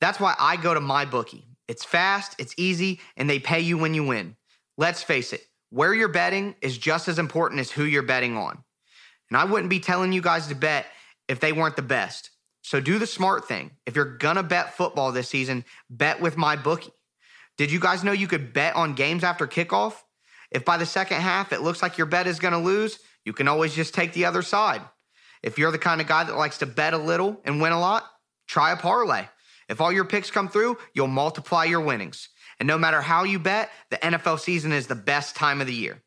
That's 0.00 0.20
why 0.20 0.34
I 0.38 0.56
go 0.56 0.74
to 0.74 0.80
my 0.80 1.04
bookie. 1.04 1.46
It's 1.68 1.84
fast, 1.84 2.34
it's 2.38 2.54
easy, 2.56 3.00
and 3.16 3.28
they 3.28 3.38
pay 3.38 3.60
you 3.60 3.78
when 3.78 3.94
you 3.94 4.04
win. 4.04 4.36
Let's 4.76 5.02
face 5.02 5.32
it, 5.32 5.46
where 5.70 5.94
you're 5.94 6.08
betting 6.08 6.56
is 6.60 6.76
just 6.76 7.08
as 7.08 7.18
important 7.18 7.60
as 7.60 7.70
who 7.70 7.84
you're 7.84 8.02
betting 8.02 8.36
on. 8.36 8.62
And 9.30 9.38
I 9.38 9.44
wouldn't 9.44 9.70
be 9.70 9.80
telling 9.80 10.12
you 10.12 10.20
guys 10.20 10.48
to 10.48 10.54
bet 10.54 10.86
if 11.28 11.40
they 11.40 11.52
weren't 11.52 11.76
the 11.76 11.82
best. 11.82 12.30
So 12.62 12.80
do 12.80 12.98
the 12.98 13.06
smart 13.06 13.46
thing. 13.46 13.70
If 13.86 13.94
you're 13.96 14.16
gonna 14.16 14.42
bet 14.42 14.76
football 14.76 15.12
this 15.12 15.28
season, 15.28 15.64
bet 15.90 16.20
with 16.20 16.36
my 16.36 16.56
bookie. 16.56 16.92
Did 17.56 17.70
you 17.70 17.78
guys 17.78 18.02
know 18.02 18.12
you 18.12 18.26
could 18.26 18.52
bet 18.52 18.74
on 18.74 18.94
games 18.94 19.22
after 19.22 19.46
kickoff? 19.46 19.94
If 20.50 20.64
by 20.64 20.76
the 20.76 20.86
second 20.86 21.20
half 21.20 21.52
it 21.52 21.62
looks 21.62 21.82
like 21.82 21.98
your 21.98 22.06
bet 22.06 22.26
is 22.26 22.38
gonna 22.38 22.60
lose, 22.60 22.98
you 23.24 23.32
can 23.32 23.48
always 23.48 23.74
just 23.74 23.94
take 23.94 24.12
the 24.12 24.24
other 24.24 24.42
side. 24.42 24.82
If 25.42 25.58
you're 25.58 25.72
the 25.72 25.78
kind 25.78 26.00
of 26.00 26.06
guy 26.06 26.24
that 26.24 26.36
likes 26.36 26.58
to 26.58 26.66
bet 26.66 26.94
a 26.94 26.98
little 26.98 27.40
and 27.44 27.60
win 27.60 27.72
a 27.72 27.80
lot, 27.80 28.04
try 28.46 28.72
a 28.72 28.76
parlay. 28.76 29.26
If 29.68 29.80
all 29.80 29.92
your 29.92 30.04
picks 30.04 30.30
come 30.30 30.48
through, 30.48 30.78
you'll 30.94 31.06
multiply 31.06 31.64
your 31.64 31.80
winnings. 31.80 32.28
And 32.58 32.66
no 32.66 32.78
matter 32.78 33.00
how 33.00 33.24
you 33.24 33.38
bet, 33.38 33.70
the 33.90 33.96
NFL 33.96 34.40
season 34.40 34.72
is 34.72 34.86
the 34.86 34.94
best 34.94 35.36
time 35.36 35.60
of 35.60 35.66
the 35.66 35.74
year. 35.74 36.02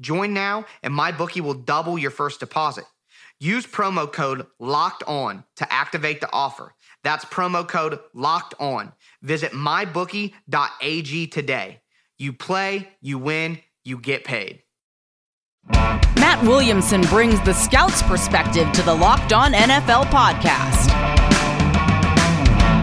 Join 0.00 0.32
now, 0.32 0.64
and 0.82 0.94
my 0.94 1.12
bookie 1.12 1.40
will 1.40 1.54
double 1.54 1.98
your 1.98 2.10
first 2.10 2.40
deposit. 2.40 2.84
Use 3.38 3.66
promo 3.66 4.10
code 4.10 4.46
LOCKED 4.58 5.02
ON 5.06 5.44
to 5.56 5.72
activate 5.72 6.20
the 6.20 6.32
offer. 6.32 6.74
That's 7.02 7.24
promo 7.24 7.66
code 7.66 7.98
LOCKED 8.14 8.54
ON. 8.60 8.92
Visit 9.22 9.52
mybookie.ag 9.52 11.26
today. 11.28 11.80
You 12.18 12.32
play, 12.34 12.88
you 13.00 13.18
win, 13.18 13.58
you 13.84 13.98
get 13.98 14.24
paid. 14.24 14.62
Matt 15.70 16.42
Williamson 16.42 17.02
brings 17.02 17.40
the 17.42 17.54
scout's 17.54 18.02
perspective 18.02 18.70
to 18.72 18.82
the 18.82 18.94
Locked 18.94 19.32
On 19.32 19.52
NFL 19.52 20.04
podcast 20.06 21.19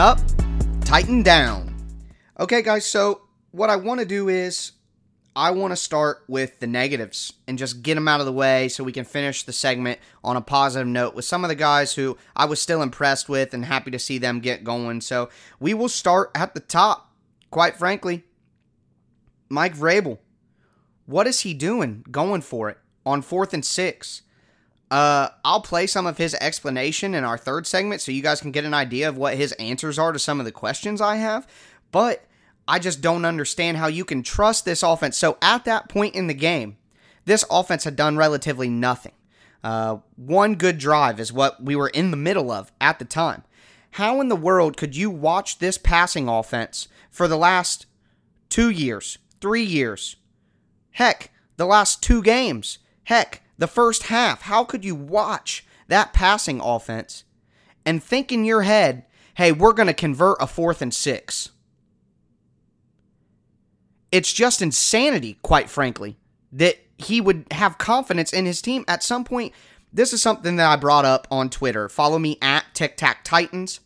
Up, 0.00 0.18
Titan 0.80 1.22
down. 1.22 1.76
Okay, 2.38 2.62
guys, 2.62 2.86
so 2.86 3.20
what 3.50 3.68
I 3.68 3.76
want 3.76 4.00
to 4.00 4.06
do 4.06 4.30
is 4.30 4.72
I 5.36 5.50
want 5.50 5.72
to 5.72 5.76
start 5.76 6.24
with 6.26 6.58
the 6.58 6.66
negatives 6.66 7.34
and 7.46 7.58
just 7.58 7.82
get 7.82 7.96
them 7.96 8.08
out 8.08 8.18
of 8.18 8.24
the 8.24 8.32
way 8.32 8.70
so 8.70 8.82
we 8.82 8.92
can 8.92 9.04
finish 9.04 9.42
the 9.42 9.52
segment 9.52 9.98
on 10.24 10.38
a 10.38 10.40
positive 10.40 10.88
note 10.88 11.14
with 11.14 11.26
some 11.26 11.44
of 11.44 11.48
the 11.48 11.54
guys 11.54 11.96
who 11.96 12.16
I 12.34 12.46
was 12.46 12.62
still 12.62 12.80
impressed 12.80 13.28
with 13.28 13.52
and 13.52 13.66
happy 13.66 13.90
to 13.90 13.98
see 13.98 14.16
them 14.16 14.40
get 14.40 14.64
going. 14.64 15.02
So 15.02 15.28
we 15.60 15.74
will 15.74 15.90
start 15.90 16.30
at 16.34 16.54
the 16.54 16.60
top. 16.60 17.12
Quite 17.50 17.76
frankly, 17.76 18.24
Mike 19.50 19.76
Vrabel. 19.76 20.16
What 21.04 21.26
is 21.26 21.40
he 21.40 21.52
doing 21.52 22.06
going 22.10 22.40
for 22.40 22.70
it 22.70 22.78
on 23.04 23.20
fourth 23.20 23.52
and 23.52 23.66
six? 23.66 24.22
Uh, 24.90 25.28
I'll 25.44 25.60
play 25.60 25.86
some 25.86 26.06
of 26.06 26.18
his 26.18 26.34
explanation 26.34 27.14
in 27.14 27.22
our 27.22 27.38
third 27.38 27.66
segment 27.66 28.00
so 28.00 28.10
you 28.10 28.22
guys 28.22 28.40
can 28.40 28.50
get 28.50 28.64
an 28.64 28.74
idea 28.74 29.08
of 29.08 29.16
what 29.16 29.36
his 29.36 29.52
answers 29.52 29.98
are 29.98 30.12
to 30.12 30.18
some 30.18 30.40
of 30.40 30.46
the 30.46 30.52
questions 30.52 31.00
I 31.00 31.16
have. 31.16 31.46
But 31.92 32.24
I 32.66 32.78
just 32.78 33.00
don't 33.00 33.24
understand 33.24 33.76
how 33.76 33.86
you 33.86 34.04
can 34.04 34.22
trust 34.22 34.64
this 34.64 34.82
offense. 34.82 35.16
So 35.16 35.38
at 35.40 35.64
that 35.64 35.88
point 35.88 36.14
in 36.14 36.26
the 36.26 36.34
game, 36.34 36.76
this 37.24 37.44
offense 37.50 37.84
had 37.84 37.96
done 37.96 38.16
relatively 38.16 38.68
nothing. 38.68 39.12
Uh, 39.62 39.98
one 40.16 40.54
good 40.54 40.78
drive 40.78 41.20
is 41.20 41.32
what 41.32 41.62
we 41.62 41.76
were 41.76 41.88
in 41.88 42.10
the 42.10 42.16
middle 42.16 42.50
of 42.50 42.72
at 42.80 42.98
the 42.98 43.04
time. 43.04 43.44
How 43.92 44.20
in 44.20 44.28
the 44.28 44.36
world 44.36 44.76
could 44.76 44.96
you 44.96 45.10
watch 45.10 45.58
this 45.58 45.78
passing 45.78 46.28
offense 46.28 46.88
for 47.10 47.28
the 47.28 47.36
last 47.36 47.86
two 48.48 48.70
years, 48.70 49.18
three 49.40 49.62
years? 49.62 50.16
Heck, 50.92 51.30
the 51.56 51.66
last 51.66 52.02
two 52.02 52.22
games. 52.22 52.78
Heck, 53.04 53.42
the 53.60 53.68
first 53.68 54.04
half. 54.04 54.42
How 54.42 54.64
could 54.64 54.84
you 54.84 54.96
watch 54.96 55.64
that 55.86 56.12
passing 56.12 56.60
offense 56.60 57.24
and 57.84 58.02
think 58.02 58.32
in 58.32 58.44
your 58.44 58.62
head, 58.62 59.04
hey, 59.34 59.52
we're 59.52 59.74
going 59.74 59.86
to 59.86 59.94
convert 59.94 60.38
a 60.40 60.46
fourth 60.46 60.82
and 60.82 60.92
six? 60.92 61.50
It's 64.10 64.32
just 64.32 64.62
insanity, 64.62 65.38
quite 65.42 65.70
frankly, 65.70 66.16
that 66.50 66.78
he 66.96 67.20
would 67.20 67.46
have 67.52 67.78
confidence 67.78 68.32
in 68.32 68.46
his 68.46 68.62
team 68.62 68.84
at 68.88 69.04
some 69.04 69.24
point. 69.24 69.52
This 69.92 70.12
is 70.12 70.22
something 70.22 70.56
that 70.56 70.70
I 70.70 70.76
brought 70.76 71.04
up 71.04 71.28
on 71.30 71.50
Twitter. 71.50 71.88
Follow 71.88 72.18
me 72.18 72.38
at 72.40 72.64
Tic 72.72 72.96
Tac 72.96 73.24
Titans. 73.24 73.80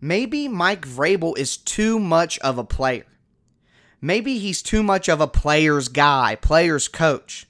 Maybe 0.00 0.48
Mike 0.48 0.86
Vrabel 0.86 1.38
is 1.38 1.56
too 1.56 2.00
much 2.00 2.38
of 2.40 2.58
a 2.58 2.64
player 2.64 3.06
maybe 4.00 4.38
he's 4.38 4.62
too 4.62 4.82
much 4.82 5.08
of 5.08 5.20
a 5.20 5.26
player's 5.26 5.88
guy, 5.88 6.36
player's 6.36 6.88
coach. 6.88 7.46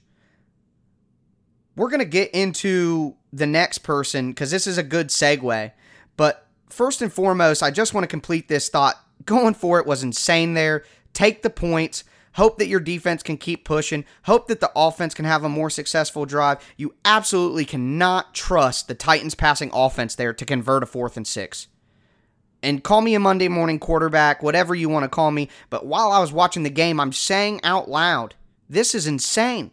We're 1.75 1.89
going 1.89 1.99
to 1.99 2.05
get 2.05 2.31
into 2.31 3.15
the 3.31 3.45
next 3.45 3.79
person 3.79 4.29
because 4.29 4.51
this 4.51 4.67
is 4.67 4.77
a 4.77 4.83
good 4.83 5.09
segue. 5.09 5.71
But 6.15 6.47
first 6.69 7.01
and 7.01 7.13
foremost, 7.13 7.61
I 7.61 7.71
just 7.71 7.93
want 7.93 8.03
to 8.03 8.07
complete 8.07 8.47
this 8.47 8.69
thought. 8.69 8.95
Going 9.25 9.53
for 9.53 9.79
it 9.79 9.85
was 9.85 10.03
insane 10.03 10.53
there. 10.53 10.83
Take 11.13 11.43
the 11.43 11.49
points. 11.49 12.03
Hope 12.33 12.59
that 12.59 12.67
your 12.67 12.79
defense 12.79 13.23
can 13.23 13.37
keep 13.37 13.65
pushing. 13.65 14.05
Hope 14.25 14.47
that 14.47 14.59
the 14.59 14.71
offense 14.75 15.15
can 15.15 15.25
have 15.25 15.43
a 15.43 15.49
more 15.49 15.71
successful 15.71 16.25
drive. 16.25 16.63
You 16.77 16.93
absolutely 17.03 17.65
cannot 17.65 18.35
trust 18.35 18.87
the 18.87 18.93
Titans 18.93 19.33
passing 19.33 19.71
offense 19.73 20.13
there 20.13 20.33
to 20.33 20.45
convert 20.45 20.83
a 20.83 20.85
fourth 20.85 21.17
and 21.17 21.25
six. 21.25 21.67
And 22.63 22.83
call 22.83 23.01
me 23.01 23.13
a 23.13 23.19
Monday 23.19 23.47
morning 23.47 23.79
quarterback, 23.79 24.41
whatever 24.41 24.73
you 24.73 24.89
want 24.89 25.03
to 25.03 25.09
call 25.09 25.31
me. 25.31 25.49
But 25.69 25.85
while 25.85 26.11
I 26.11 26.19
was 26.19 26.31
watching 26.31 26.63
the 26.63 26.69
game, 26.69 26.99
I'm 26.99 27.13
saying 27.13 27.61
out 27.63 27.89
loud, 27.89 28.35
this 28.67 28.95
is 28.95 29.07
insane. 29.07 29.71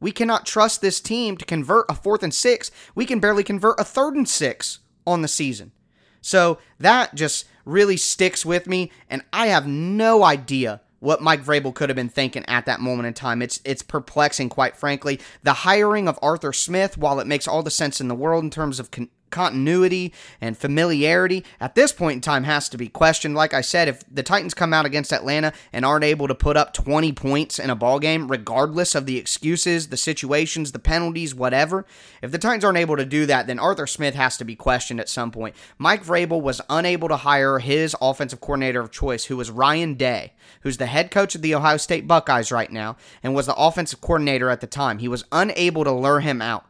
We 0.00 0.10
cannot 0.10 0.46
trust 0.46 0.80
this 0.80 1.00
team 1.00 1.36
to 1.36 1.44
convert 1.44 1.86
a 1.88 1.94
fourth 1.94 2.22
and 2.22 2.34
six. 2.34 2.70
We 2.94 3.06
can 3.06 3.20
barely 3.20 3.44
convert 3.44 3.80
a 3.80 3.84
third 3.84 4.16
and 4.16 4.28
six 4.28 4.80
on 5.06 5.22
the 5.22 5.28
season. 5.28 5.72
So 6.20 6.58
that 6.78 7.14
just 7.14 7.46
really 7.64 7.96
sticks 7.96 8.44
with 8.44 8.66
me, 8.66 8.90
and 9.08 9.22
I 9.32 9.48
have 9.48 9.66
no 9.66 10.24
idea 10.24 10.80
what 11.00 11.20
Mike 11.20 11.44
Vrabel 11.44 11.74
could 11.74 11.90
have 11.90 11.96
been 11.96 12.08
thinking 12.08 12.44
at 12.48 12.64
that 12.64 12.80
moment 12.80 13.06
in 13.06 13.12
time. 13.14 13.42
It's 13.42 13.60
it's 13.64 13.82
perplexing, 13.82 14.48
quite 14.48 14.76
frankly. 14.76 15.20
The 15.42 15.52
hiring 15.52 16.08
of 16.08 16.18
Arthur 16.22 16.52
Smith, 16.52 16.96
while 16.96 17.20
it 17.20 17.26
makes 17.26 17.46
all 17.46 17.62
the 17.62 17.70
sense 17.70 18.00
in 18.00 18.08
the 18.08 18.14
world 18.14 18.42
in 18.42 18.50
terms 18.50 18.80
of 18.80 18.90
con- 18.90 19.10
continuity 19.34 20.14
and 20.40 20.56
familiarity 20.56 21.44
at 21.60 21.74
this 21.74 21.92
point 21.92 22.14
in 22.14 22.20
time 22.20 22.44
has 22.44 22.68
to 22.68 22.78
be 22.78 22.88
questioned. 22.88 23.34
Like 23.34 23.52
I 23.52 23.62
said, 23.62 23.88
if 23.88 24.04
the 24.08 24.22
Titans 24.22 24.54
come 24.54 24.72
out 24.72 24.86
against 24.86 25.12
Atlanta 25.12 25.52
and 25.72 25.84
aren't 25.84 26.04
able 26.04 26.28
to 26.28 26.36
put 26.36 26.56
up 26.56 26.72
20 26.72 27.12
points 27.12 27.58
in 27.58 27.68
a 27.68 27.74
ball 27.74 27.98
game, 27.98 28.30
regardless 28.30 28.94
of 28.94 29.06
the 29.06 29.18
excuses, 29.18 29.88
the 29.88 29.96
situations, 29.96 30.70
the 30.70 30.78
penalties, 30.78 31.34
whatever, 31.34 31.84
if 32.22 32.30
the 32.30 32.38
Titans 32.38 32.64
aren't 32.64 32.78
able 32.78 32.96
to 32.96 33.04
do 33.04 33.26
that, 33.26 33.48
then 33.48 33.58
Arthur 33.58 33.88
Smith 33.88 34.14
has 34.14 34.36
to 34.36 34.44
be 34.44 34.54
questioned 34.54 35.00
at 35.00 35.08
some 35.08 35.32
point. 35.32 35.56
Mike 35.78 36.04
Vrabel 36.04 36.40
was 36.40 36.60
unable 36.70 37.08
to 37.08 37.16
hire 37.16 37.58
his 37.58 37.96
offensive 38.00 38.40
coordinator 38.40 38.80
of 38.80 38.92
choice, 38.92 39.24
who 39.24 39.36
was 39.36 39.50
Ryan 39.50 39.94
Day, 39.94 40.32
who's 40.60 40.76
the 40.76 40.86
head 40.86 41.10
coach 41.10 41.34
of 41.34 41.42
the 41.42 41.56
Ohio 41.56 41.76
State 41.76 42.06
Buckeyes 42.06 42.52
right 42.52 42.70
now 42.70 42.96
and 43.22 43.34
was 43.34 43.46
the 43.46 43.56
offensive 43.56 44.00
coordinator 44.00 44.48
at 44.48 44.60
the 44.60 44.68
time. 44.68 44.98
He 44.98 45.08
was 45.08 45.24
unable 45.32 45.82
to 45.82 45.92
lure 45.92 46.20
him 46.20 46.40
out. 46.40 46.66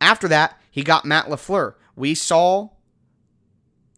After 0.00 0.26
that, 0.28 0.59
he 0.70 0.82
got 0.82 1.04
Matt 1.04 1.26
LaFleur. 1.26 1.74
We 1.96 2.14
saw 2.14 2.70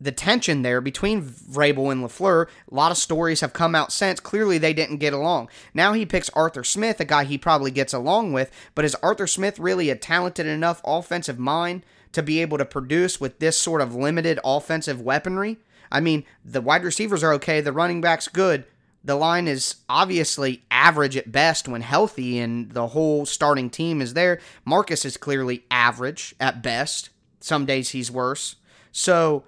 the 0.00 0.12
tension 0.12 0.62
there 0.62 0.80
between 0.80 1.22
Vrabel 1.22 1.92
and 1.92 2.02
LaFleur. 2.02 2.46
A 2.70 2.74
lot 2.74 2.90
of 2.90 2.98
stories 2.98 3.40
have 3.40 3.52
come 3.52 3.74
out 3.74 3.92
since. 3.92 4.18
Clearly, 4.18 4.58
they 4.58 4.72
didn't 4.72 4.96
get 4.96 5.12
along. 5.12 5.48
Now 5.74 5.92
he 5.92 6.04
picks 6.04 6.30
Arthur 6.30 6.64
Smith, 6.64 6.98
a 7.00 7.04
guy 7.04 7.24
he 7.24 7.38
probably 7.38 7.70
gets 7.70 7.92
along 7.92 8.32
with, 8.32 8.50
but 8.74 8.84
is 8.84 8.96
Arthur 8.96 9.26
Smith 9.26 9.58
really 9.58 9.90
a 9.90 9.96
talented 9.96 10.46
enough 10.46 10.80
offensive 10.84 11.38
mind 11.38 11.84
to 12.12 12.22
be 12.22 12.40
able 12.40 12.58
to 12.58 12.64
produce 12.64 13.20
with 13.20 13.38
this 13.38 13.58
sort 13.58 13.80
of 13.80 13.94
limited 13.94 14.40
offensive 14.44 15.00
weaponry? 15.00 15.58
I 15.90 16.00
mean, 16.00 16.24
the 16.44 16.60
wide 16.60 16.84
receivers 16.84 17.22
are 17.22 17.34
okay, 17.34 17.60
the 17.60 17.72
running 17.72 18.00
back's 18.00 18.26
good, 18.26 18.64
the 19.04 19.16
line 19.16 19.48
is 19.48 19.76
obviously 19.88 20.62
average 20.70 21.16
at 21.16 21.32
best 21.32 21.68
when 21.68 21.82
healthy, 21.82 22.38
and 22.38 22.70
the 22.72 22.88
whole 22.88 23.26
starting 23.26 23.70
team 23.70 24.00
is 24.00 24.14
there. 24.14 24.40
Marcus 24.64 25.04
is 25.04 25.16
clearly 25.16 25.64
average 25.70 26.34
at 26.38 26.62
best. 26.62 27.10
Some 27.40 27.66
days 27.66 27.90
he's 27.90 28.10
worse. 28.10 28.56
So 28.92 29.44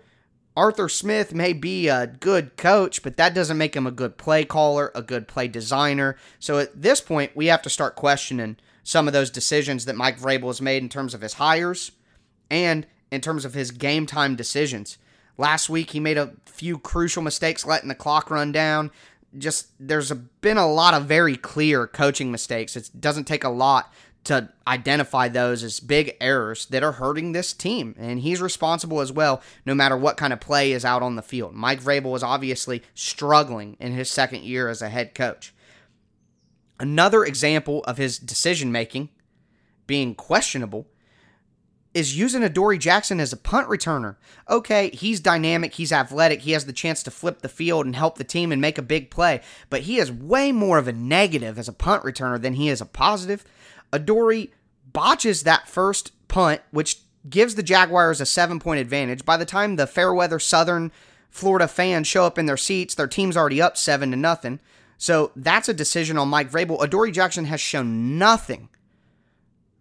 Arthur 0.56 0.88
Smith 0.88 1.34
may 1.34 1.52
be 1.52 1.88
a 1.88 2.06
good 2.06 2.56
coach, 2.56 3.02
but 3.02 3.16
that 3.16 3.34
doesn't 3.34 3.58
make 3.58 3.74
him 3.74 3.86
a 3.86 3.92
good 3.92 4.16
play 4.16 4.44
caller, 4.44 4.92
a 4.94 5.02
good 5.02 5.28
play 5.28 5.48
designer. 5.48 6.16
So 6.38 6.58
at 6.58 6.80
this 6.80 7.00
point, 7.00 7.36
we 7.36 7.46
have 7.46 7.62
to 7.62 7.70
start 7.70 7.96
questioning 7.96 8.56
some 8.82 9.06
of 9.06 9.12
those 9.12 9.30
decisions 9.30 9.84
that 9.84 9.96
Mike 9.96 10.18
Vrabel 10.18 10.48
has 10.48 10.60
made 10.60 10.82
in 10.82 10.88
terms 10.88 11.14
of 11.14 11.22
his 11.22 11.34
hires 11.34 11.92
and 12.50 12.86
in 13.10 13.20
terms 13.20 13.44
of 13.44 13.54
his 13.54 13.70
game 13.70 14.06
time 14.06 14.36
decisions. 14.36 14.98
Last 15.36 15.68
week, 15.68 15.90
he 15.90 15.98
made 15.98 16.18
a 16.18 16.34
few 16.46 16.78
crucial 16.78 17.22
mistakes 17.22 17.66
letting 17.66 17.88
the 17.88 17.94
clock 17.94 18.30
run 18.30 18.52
down 18.52 18.92
just 19.38 19.68
there's 19.78 20.10
a, 20.10 20.14
been 20.14 20.58
a 20.58 20.70
lot 20.70 20.94
of 20.94 21.04
very 21.06 21.36
clear 21.36 21.86
coaching 21.86 22.30
mistakes. 22.30 22.76
It 22.76 22.90
doesn't 22.98 23.24
take 23.24 23.44
a 23.44 23.48
lot 23.48 23.92
to 24.24 24.48
identify 24.66 25.28
those 25.28 25.62
as 25.62 25.80
big 25.80 26.16
errors 26.20 26.66
that 26.66 26.82
are 26.82 26.92
hurting 26.92 27.32
this 27.32 27.52
team. 27.52 27.94
And 27.98 28.20
he's 28.20 28.40
responsible 28.40 29.00
as 29.00 29.12
well, 29.12 29.42
no 29.66 29.74
matter 29.74 29.96
what 29.96 30.16
kind 30.16 30.32
of 30.32 30.40
play 30.40 30.72
is 30.72 30.84
out 30.84 31.02
on 31.02 31.16
the 31.16 31.22
field. 31.22 31.54
Mike 31.54 31.82
Vrabel 31.82 32.10
was 32.10 32.22
obviously 32.22 32.82
struggling 32.94 33.76
in 33.78 33.92
his 33.92 34.10
second 34.10 34.42
year 34.42 34.68
as 34.68 34.80
a 34.80 34.88
head 34.88 35.14
coach. 35.14 35.52
Another 36.80 37.24
example 37.24 37.84
of 37.84 37.98
his 37.98 38.18
decision 38.18 38.72
making 38.72 39.10
being 39.86 40.14
questionable 40.14 40.86
is 41.94 42.18
using 42.18 42.42
Adoree 42.42 42.76
Jackson 42.76 43.20
as 43.20 43.32
a 43.32 43.36
punt 43.36 43.68
returner. 43.68 44.16
Okay, 44.50 44.90
he's 44.90 45.20
dynamic, 45.20 45.74
he's 45.74 45.92
athletic, 45.92 46.42
he 46.42 46.50
has 46.50 46.66
the 46.66 46.72
chance 46.72 47.02
to 47.04 47.10
flip 47.10 47.40
the 47.40 47.48
field 47.48 47.86
and 47.86 47.94
help 47.94 48.18
the 48.18 48.24
team 48.24 48.50
and 48.50 48.60
make 48.60 48.76
a 48.76 48.82
big 48.82 49.10
play, 49.10 49.40
but 49.70 49.82
he 49.82 49.98
is 49.98 50.10
way 50.10 50.50
more 50.50 50.78
of 50.78 50.88
a 50.88 50.92
negative 50.92 51.58
as 51.58 51.68
a 51.68 51.72
punt 51.72 52.02
returner 52.02 52.40
than 52.40 52.54
he 52.54 52.68
is 52.68 52.80
a 52.80 52.86
positive. 52.86 53.44
Adoree 53.92 54.50
botches 54.92 55.44
that 55.44 55.68
first 55.68 56.10
punt, 56.28 56.60
which 56.72 56.98
gives 57.28 57.54
the 57.54 57.62
Jaguars 57.62 58.20
a 58.20 58.26
seven 58.26 58.58
point 58.58 58.80
advantage. 58.80 59.24
By 59.24 59.36
the 59.36 59.46
time 59.46 59.76
the 59.76 59.86
Fairweather 59.86 60.38
Southern 60.38 60.90
Florida 61.30 61.68
fans 61.68 62.06
show 62.06 62.24
up 62.24 62.38
in 62.38 62.46
their 62.46 62.56
seats, 62.56 62.94
their 62.94 63.06
team's 63.06 63.36
already 63.36 63.62
up 63.62 63.76
seven 63.76 64.10
to 64.10 64.16
nothing. 64.16 64.60
So 64.98 65.32
that's 65.36 65.68
a 65.68 65.74
decision 65.74 66.18
on 66.18 66.28
Mike 66.28 66.50
Vrabel. 66.50 66.82
Adoree 66.82 67.12
Jackson 67.12 67.46
has 67.46 67.60
shown 67.60 68.18
nothing 68.18 68.68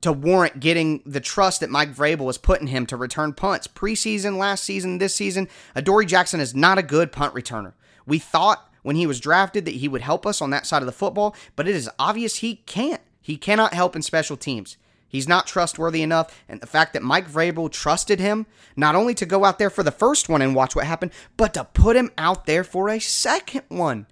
to 0.03 0.13
warrant 0.13 0.59
getting 0.59 1.01
the 1.05 1.19
trust 1.19 1.59
that 1.59 1.69
Mike 1.69 1.93
Vrabel 1.93 2.27
has 2.27 2.37
put 2.37 2.61
in 2.61 2.67
him 2.67 2.85
to 2.85 2.97
return 2.97 3.33
punts. 3.33 3.67
Preseason, 3.67 4.37
last 4.37 4.63
season, 4.63 4.99
this 4.99 5.15
season, 5.15 5.49
Adoree 5.75 6.05
Jackson 6.05 6.39
is 6.39 6.55
not 6.55 6.77
a 6.77 6.83
good 6.83 7.11
punt 7.11 7.33
returner. 7.33 7.73
We 8.05 8.19
thought 8.19 8.69
when 8.83 8.95
he 8.95 9.07
was 9.07 9.19
drafted 9.19 9.65
that 9.65 9.75
he 9.75 9.87
would 9.87 10.01
help 10.01 10.25
us 10.25 10.41
on 10.41 10.51
that 10.51 10.65
side 10.65 10.81
of 10.81 10.85
the 10.85 10.91
football, 10.91 11.35
but 11.55 11.67
it 11.67 11.75
is 11.75 11.89
obvious 11.97 12.37
he 12.37 12.57
can't. 12.65 13.01
He 13.21 13.37
cannot 13.37 13.73
help 13.73 13.95
in 13.95 14.01
special 14.01 14.37
teams. 14.37 14.77
He's 15.07 15.27
not 15.27 15.47
trustworthy 15.47 16.01
enough, 16.01 16.43
and 16.49 16.59
the 16.59 16.67
fact 16.67 16.93
that 16.93 17.03
Mike 17.03 17.29
Vrabel 17.29 17.71
trusted 17.71 18.19
him 18.19 18.47
not 18.75 18.95
only 18.95 19.13
to 19.13 19.27
go 19.27 19.45
out 19.45 19.59
there 19.59 19.69
for 19.69 19.83
the 19.83 19.91
first 19.91 20.27
one 20.27 20.41
and 20.41 20.55
watch 20.55 20.75
what 20.75 20.85
happened, 20.85 21.11
but 21.37 21.53
to 21.53 21.65
put 21.65 21.95
him 21.95 22.11
out 22.17 22.45
there 22.45 22.63
for 22.63 22.89
a 22.89 22.99
second 22.99 23.63
one. 23.69 24.07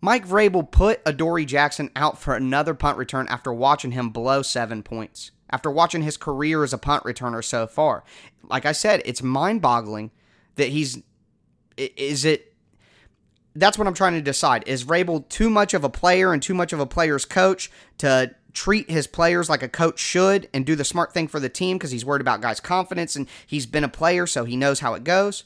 Mike 0.00 0.26
Vrabel 0.26 0.70
put 0.70 1.00
Adoree 1.04 1.44
Jackson 1.44 1.90
out 1.96 2.18
for 2.18 2.34
another 2.34 2.74
punt 2.74 2.98
return 2.98 3.26
after 3.28 3.52
watching 3.52 3.92
him 3.92 4.10
blow 4.10 4.42
seven 4.42 4.82
points. 4.82 5.32
After 5.50 5.70
watching 5.70 6.02
his 6.02 6.16
career 6.16 6.62
as 6.62 6.72
a 6.72 6.78
punt 6.78 7.04
returner 7.04 7.42
so 7.42 7.66
far. 7.66 8.04
Like 8.44 8.66
I 8.66 8.72
said, 8.72 9.02
it's 9.04 9.22
mind 9.22 9.62
boggling 9.62 10.10
that 10.56 10.68
he's. 10.68 11.02
Is 11.76 12.24
it. 12.24 12.54
That's 13.54 13.78
what 13.78 13.86
I'm 13.86 13.94
trying 13.94 14.12
to 14.12 14.22
decide. 14.22 14.64
Is 14.66 14.84
Vrabel 14.84 15.26
too 15.28 15.48
much 15.50 15.74
of 15.74 15.84
a 15.84 15.88
player 15.88 16.32
and 16.32 16.42
too 16.42 16.54
much 16.54 16.72
of 16.72 16.80
a 16.80 16.86
player's 16.86 17.24
coach 17.24 17.70
to 17.98 18.34
treat 18.52 18.90
his 18.90 19.06
players 19.06 19.48
like 19.48 19.62
a 19.62 19.68
coach 19.68 19.98
should 19.98 20.48
and 20.52 20.66
do 20.66 20.76
the 20.76 20.84
smart 20.84 21.12
thing 21.12 21.28
for 21.28 21.40
the 21.40 21.48
team 21.48 21.76
because 21.76 21.90
he's 21.90 22.04
worried 22.04 22.20
about 22.20 22.40
guys' 22.40 22.60
confidence 22.60 23.16
and 23.16 23.26
he's 23.46 23.66
been 23.66 23.84
a 23.84 23.88
player 23.88 24.26
so 24.26 24.44
he 24.44 24.56
knows 24.56 24.80
how 24.80 24.94
it 24.94 25.04
goes? 25.04 25.44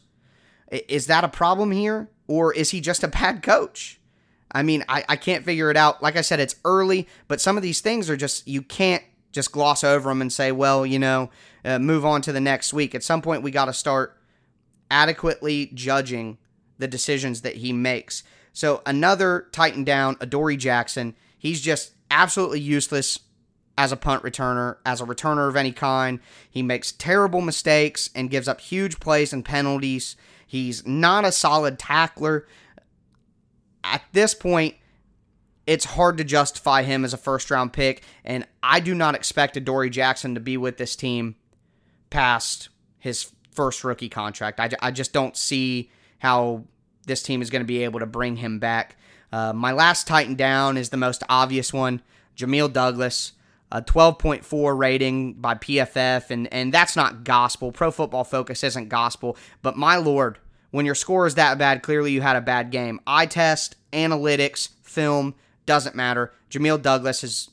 Is 0.71 1.07
that 1.07 1.25
a 1.25 1.29
problem 1.29 1.71
here? 1.71 2.09
Or 2.27 2.53
is 2.53 2.71
he 2.71 2.81
just 2.81 3.05
a 3.05 3.09
bad 3.09 3.43
coach? 3.43 4.01
I 4.53 4.63
mean, 4.63 4.85
I, 4.89 5.05
I 5.09 5.17
can't 5.17 5.45
figure 5.45 5.71
it 5.71 5.77
out. 5.77 6.03
Like 6.03 6.17
I 6.17 6.21
said, 6.21 6.39
it's 6.39 6.57
early, 6.65 7.09
but 7.27 7.41
some 7.41 7.57
of 7.57 7.63
these 7.63 7.81
things 7.81 8.09
are 8.11 8.17
just, 8.17 8.47
you 8.47 8.63
can't 8.63 9.03
just 9.33 9.51
gloss 9.51 9.83
over 9.83 10.11
them 10.11 10.21
and 10.21 10.33
say, 10.33 10.53
well, 10.53 10.85
you 10.85 10.99
know, 10.99 11.31
uh, 11.65 11.79
move 11.79 12.05
on 12.05 12.21
to 12.23 12.33
the 12.33 12.41
next 12.41 12.75
week. 12.75 12.95
At 12.95 13.03
some 13.03 13.23
point, 13.23 13.43
we 13.43 13.51
got 13.51 13.65
to 13.65 13.73
start 13.73 14.17
adequately 14.91 15.71
judging 15.73 16.37
the 16.79 16.87
decisions 16.87 17.41
that 17.41 17.57
he 17.57 17.73
makes. 17.73 18.23
So 18.53 18.83
another 18.85 19.49
Titan 19.53 19.85
down, 19.85 20.17
Adoree 20.21 20.59
Jackson. 20.59 21.17
He's 21.39 21.63
just 21.63 21.93
absolutely 22.11 22.61
useless 22.61 23.19
as 23.79 23.91
a 23.91 23.97
punt 23.97 24.23
returner, 24.23 24.77
as 24.85 25.01
a 25.01 25.07
returner 25.07 25.49
of 25.49 25.57
any 25.57 25.73
kind. 25.73 26.21
He 26.51 26.63
makes 26.63 26.93
terrible 26.93 27.41
mistakes 27.41 28.11
and 28.15 28.31
gives 28.31 28.49
up 28.49 28.61
huge 28.61 29.01
plays 29.01 29.33
and 29.33 29.43
penalties. 29.43 30.15
He's 30.47 30.87
not 30.87 31.25
a 31.25 31.33
solid 31.33 31.79
tackler 31.79 32.47
at 33.85 34.03
this 34.13 34.35
point, 34.35 34.77
it's 35.67 35.85
hard 35.85 36.19
to 36.19 36.25
justify 36.25 36.83
him 36.83 37.05
as 37.05 37.15
a 37.15 37.17
first 37.17 37.51
round 37.51 37.73
pick, 37.73 38.03
and 38.25 38.47
I 38.63 38.81
do 38.81 38.95
not 38.95 39.15
expect 39.15 39.57
Adoree 39.57 39.91
Jackson 39.91 40.35
to 40.35 40.41
be 40.41 40.57
with 40.57 40.77
this 40.77 40.97
team 40.97 41.37
past 42.11 42.69
his 42.99 43.33
first 43.53 43.85
rookie 43.85 44.09
contract. 44.09 44.59
I, 44.59 44.71
I 44.81 44.91
just 44.91 45.13
don't 45.13 45.37
see 45.37 45.91
how 46.19 46.65
this 47.07 47.23
team 47.23 47.43
is 47.43 47.51
going 47.51 47.63
to 47.63 47.67
be 47.67 47.85
able 47.85 48.01
to 48.01 48.07
bring 48.07 48.37
him 48.37 48.59
back. 48.59 48.97
Uh, 49.33 49.53
my 49.53 49.73
last 49.73 50.07
Titan 50.07 50.35
down 50.35 50.77
is 50.77 50.91
the 50.91 50.97
most 50.97 51.23
obvious 51.29 51.73
one 51.73 52.03
Jamil 52.37 52.73
Douglas, 52.73 53.33
a 53.71 53.83
12.4 53.83 54.77
rating 54.77 55.35
by 55.35 55.55
PFF, 55.55 56.31
and, 56.31 56.53
and 56.53 56.73
that's 56.73 56.97
not 56.97 57.25
gospel. 57.25 57.73
Pro 57.73 57.91
Football 57.91 58.25
Focus 58.25 58.63
isn't 58.65 58.89
gospel, 58.89 59.37
but 59.63 59.77
my 59.77 59.97
lord, 59.97 60.39
when 60.73 60.85
your 60.85 60.97
score 60.97 61.27
is 61.27 61.37
that 61.37 61.59
bad, 61.59 61.83
clearly 61.83 62.11
you 62.11 62.21
had 62.21 62.35
a 62.35 62.41
bad 62.41 62.71
game. 62.71 63.01
Eye 63.07 63.27
test, 63.27 63.77
analytics, 63.93 64.71
film, 64.83 65.35
doesn't 65.65 65.95
matter. 65.95 66.33
Jamil 66.51 66.83
Douglas 66.83 67.21
has 67.21 67.51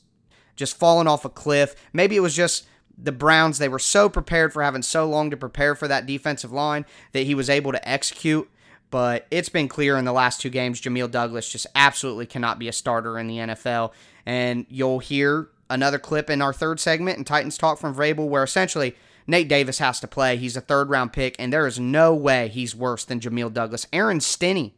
just 0.56 0.76
fallen 0.76 1.06
off 1.06 1.24
a 1.24 1.30
cliff. 1.30 1.76
Maybe 1.92 2.16
it 2.16 2.20
was 2.20 2.34
just 2.34 2.66
the 3.02 3.12
Browns, 3.12 3.58
they 3.58 3.68
were 3.68 3.78
so 3.78 4.08
prepared 4.08 4.52
for 4.52 4.62
having 4.62 4.82
so 4.82 5.06
long 5.06 5.30
to 5.30 5.36
prepare 5.36 5.74
for 5.74 5.88
that 5.88 6.06
defensive 6.06 6.52
line 6.52 6.84
that 7.12 7.20
he 7.20 7.34
was 7.34 7.48
able 7.48 7.72
to 7.72 7.88
execute. 7.88 8.50
But 8.90 9.26
it's 9.30 9.48
been 9.48 9.68
clear 9.68 9.96
in 9.96 10.04
the 10.04 10.12
last 10.12 10.40
two 10.40 10.50
games, 10.50 10.80
Jamil 10.80 11.10
Douglas 11.10 11.48
just 11.48 11.66
absolutely 11.74 12.26
cannot 12.26 12.58
be 12.58 12.68
a 12.68 12.72
starter 12.72 13.18
in 13.18 13.28
the 13.28 13.36
NFL. 13.36 13.92
And 14.26 14.66
you'll 14.68 14.98
hear 14.98 15.48
another 15.68 15.98
clip 15.98 16.28
in 16.28 16.42
our 16.42 16.52
third 16.52 16.80
segment 16.80 17.16
in 17.16 17.24
Titans 17.24 17.56
Talk 17.56 17.78
from 17.78 17.94
Vrabel, 17.94 18.28
where 18.28 18.42
essentially 18.42 18.96
Nate 19.30 19.48
Davis 19.48 19.78
has 19.78 20.00
to 20.00 20.08
play. 20.08 20.36
He's 20.36 20.56
a 20.56 20.60
third 20.60 20.90
round 20.90 21.12
pick, 21.12 21.36
and 21.38 21.52
there 21.52 21.66
is 21.66 21.78
no 21.78 22.14
way 22.14 22.48
he's 22.48 22.74
worse 22.74 23.04
than 23.04 23.20
Jamil 23.20 23.52
Douglas. 23.52 23.86
Aaron 23.92 24.20
Stinnie 24.20 24.76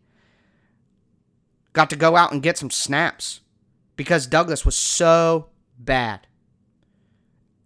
got 1.72 1.90
to 1.90 1.96
go 1.96 2.16
out 2.16 2.32
and 2.32 2.42
get 2.42 2.58
some 2.58 2.70
snaps 2.70 3.40
because 3.96 4.26
Douglas 4.26 4.64
was 4.64 4.76
so 4.76 5.48
bad. 5.78 6.26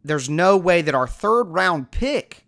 There's 0.05 0.31
no 0.31 0.57
way 0.57 0.83
that 0.83 0.95
our 0.95 1.09
third 1.09 1.45
round 1.45 1.91
pick 1.91 2.45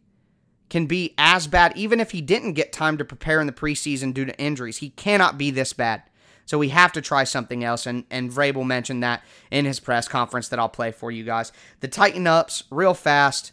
can 0.70 0.86
be 0.86 1.14
as 1.18 1.46
bad, 1.46 1.76
even 1.76 1.98
if 1.98 2.12
he 2.12 2.20
didn't 2.20 2.52
get 2.52 2.72
time 2.72 2.98
to 2.98 3.04
prepare 3.04 3.40
in 3.40 3.46
the 3.46 3.52
preseason 3.52 4.14
due 4.14 4.24
to 4.24 4.38
injuries. 4.38 4.78
He 4.78 4.90
cannot 4.90 5.38
be 5.38 5.50
this 5.50 5.72
bad. 5.72 6.02
So 6.44 6.58
we 6.58 6.68
have 6.68 6.92
to 6.92 7.02
try 7.02 7.24
something 7.24 7.64
else. 7.64 7.86
And, 7.86 8.04
and 8.10 8.30
Vrabel 8.30 8.66
mentioned 8.66 9.02
that 9.02 9.22
in 9.50 9.64
his 9.64 9.80
press 9.80 10.08
conference 10.08 10.48
that 10.48 10.58
I'll 10.58 10.68
play 10.68 10.92
for 10.92 11.10
you 11.10 11.24
guys. 11.24 11.52
The 11.80 11.88
Titan 11.88 12.26
ups, 12.26 12.64
real 12.70 12.94
fast. 12.94 13.52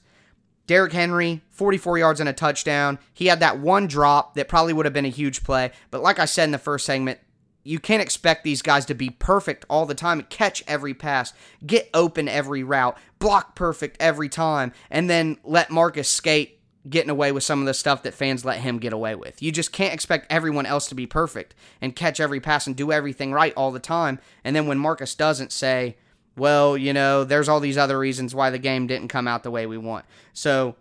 Derrick 0.67 0.93
Henry, 0.93 1.41
44 1.51 1.97
yards 1.97 2.19
and 2.19 2.30
a 2.30 2.34
touchdown. 2.34 2.99
He 3.13 3.28
had 3.28 3.39
that 3.39 3.60
one 3.60 3.88
drop 3.88 4.34
that 4.36 4.47
probably 4.47 4.73
would 4.73 4.86
have 4.86 4.93
been 4.93 5.06
a 5.06 5.10
huge 5.10 5.43
play. 5.43 5.71
But 5.91 6.01
like 6.01 6.19
I 6.19 6.25
said 6.25 6.45
in 6.45 6.51
the 6.51 6.58
first 6.58 6.86
segment, 6.86 7.19
you 7.63 7.80
can't 7.80 8.01
expect 8.01 8.43
these 8.43 8.62
guys 8.62 8.86
to 8.86 8.93
be 8.93 9.10
perfect 9.10 9.65
all 9.69 9.86
the 9.86 9.95
time, 9.95 10.21
catch 10.30 10.63
every 10.67 10.93
pass, 10.93 11.34
get 11.65 11.89
open 11.93 12.28
every 12.28 12.63
route, 12.63 12.97
block 13.17 13.56
perfect 13.56 13.97
every 13.99 14.30
time, 14.30 14.71
and 14.91 15.10
then 15.10 15.38
let 15.43 15.71
Marcus 15.71 16.08
skate 16.08 16.60
getting 16.88 17.10
away 17.10 17.32
with 17.32 17.43
some 17.43 17.60
of 17.60 17.65
the 17.65 17.73
stuff 17.73 18.04
that 18.04 18.13
fans 18.13 18.45
let 18.45 18.60
him 18.60 18.78
get 18.78 18.93
away 18.93 19.15
with. 19.15 19.41
You 19.41 19.51
just 19.51 19.71
can't 19.71 19.93
expect 19.93 20.32
everyone 20.32 20.67
else 20.67 20.88
to 20.89 20.95
be 20.95 21.08
perfect 21.08 21.56
and 21.82 21.95
catch 21.95 22.19
every 22.19 22.39
pass 22.39 22.67
and 22.67 22.75
do 22.75 22.91
everything 22.91 23.32
right 23.32 23.54
all 23.58 23.71
the 23.71 23.80
time. 23.80 24.19
And 24.43 24.56
then 24.56 24.67
when 24.67 24.78
Marcus 24.78 25.15
doesn't 25.15 25.51
say, 25.51 25.97
well, 26.38 26.78
you 26.78 26.93
know, 26.93 27.24
there's 27.24 27.50
all 27.50 27.60
these 27.60 27.78
other 27.78 27.98
reasons 27.98 28.36
why 28.36 28.50
the 28.50 28.60
game 28.60 28.88
didn't 28.88 29.08
come 29.08 29.28
out 29.28 29.43
the 29.43 29.52
way 29.52 29.65
we 29.65 29.78
want. 29.78 30.06
So 30.34 30.76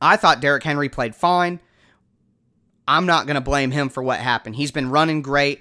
I 0.00 0.16
thought 0.16 0.40
Derrick 0.40 0.62
Henry 0.62 0.88
played 0.88 1.14
fine. 1.14 1.60
I'm 2.86 3.06
not 3.06 3.26
going 3.26 3.36
to 3.36 3.40
blame 3.40 3.70
him 3.70 3.88
for 3.88 4.02
what 4.02 4.20
happened. 4.20 4.56
He's 4.56 4.72
been 4.72 4.90
running 4.90 5.22
great 5.22 5.60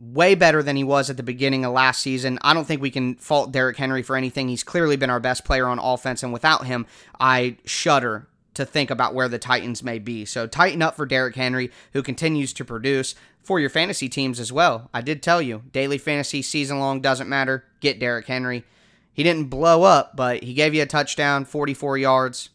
way 0.00 0.34
better 0.34 0.62
than 0.62 0.76
he 0.76 0.84
was 0.84 1.08
at 1.08 1.16
the 1.16 1.22
beginning 1.22 1.64
of 1.64 1.72
last 1.72 2.02
season. 2.02 2.38
I 2.42 2.52
don't 2.52 2.66
think 2.66 2.82
we 2.82 2.90
can 2.90 3.14
fault 3.14 3.52
Derrick 3.52 3.76
Henry 3.76 4.02
for 4.02 4.16
anything. 4.16 4.48
He's 4.48 4.64
clearly 4.64 4.96
been 4.96 5.10
our 5.10 5.20
best 5.20 5.44
player 5.44 5.66
on 5.66 5.78
offense, 5.78 6.22
and 6.22 6.32
without 6.32 6.66
him, 6.66 6.86
I 7.20 7.56
shudder 7.64 8.26
to 8.54 8.64
think 8.64 8.90
about 8.90 9.14
where 9.14 9.28
the 9.28 9.38
Titans 9.38 9.82
may 9.82 9.98
be. 9.98 10.24
So 10.24 10.46
Titan 10.46 10.82
up 10.82 10.96
for 10.96 11.06
Derrick 11.06 11.36
Henry, 11.36 11.70
who 11.92 12.02
continues 12.02 12.52
to 12.54 12.64
produce 12.64 13.14
for 13.44 13.60
your 13.60 13.70
fantasy 13.70 14.08
teams 14.08 14.40
as 14.40 14.52
well. 14.52 14.90
I 14.92 15.00
did 15.00 15.22
tell 15.22 15.40
you, 15.40 15.62
daily 15.72 15.98
fantasy 15.98 16.42
season 16.42 16.80
long 16.80 17.00
doesn't 17.00 17.28
matter. 17.28 17.64
Get 17.80 18.00
Derrick 18.00 18.26
Henry. 18.26 18.64
He 19.12 19.22
didn't 19.22 19.50
blow 19.50 19.84
up, 19.84 20.16
but 20.16 20.42
he 20.42 20.54
gave 20.54 20.74
you 20.74 20.82
a 20.82 20.86
touchdown, 20.86 21.44
44 21.44 21.98
yards. 21.98 22.50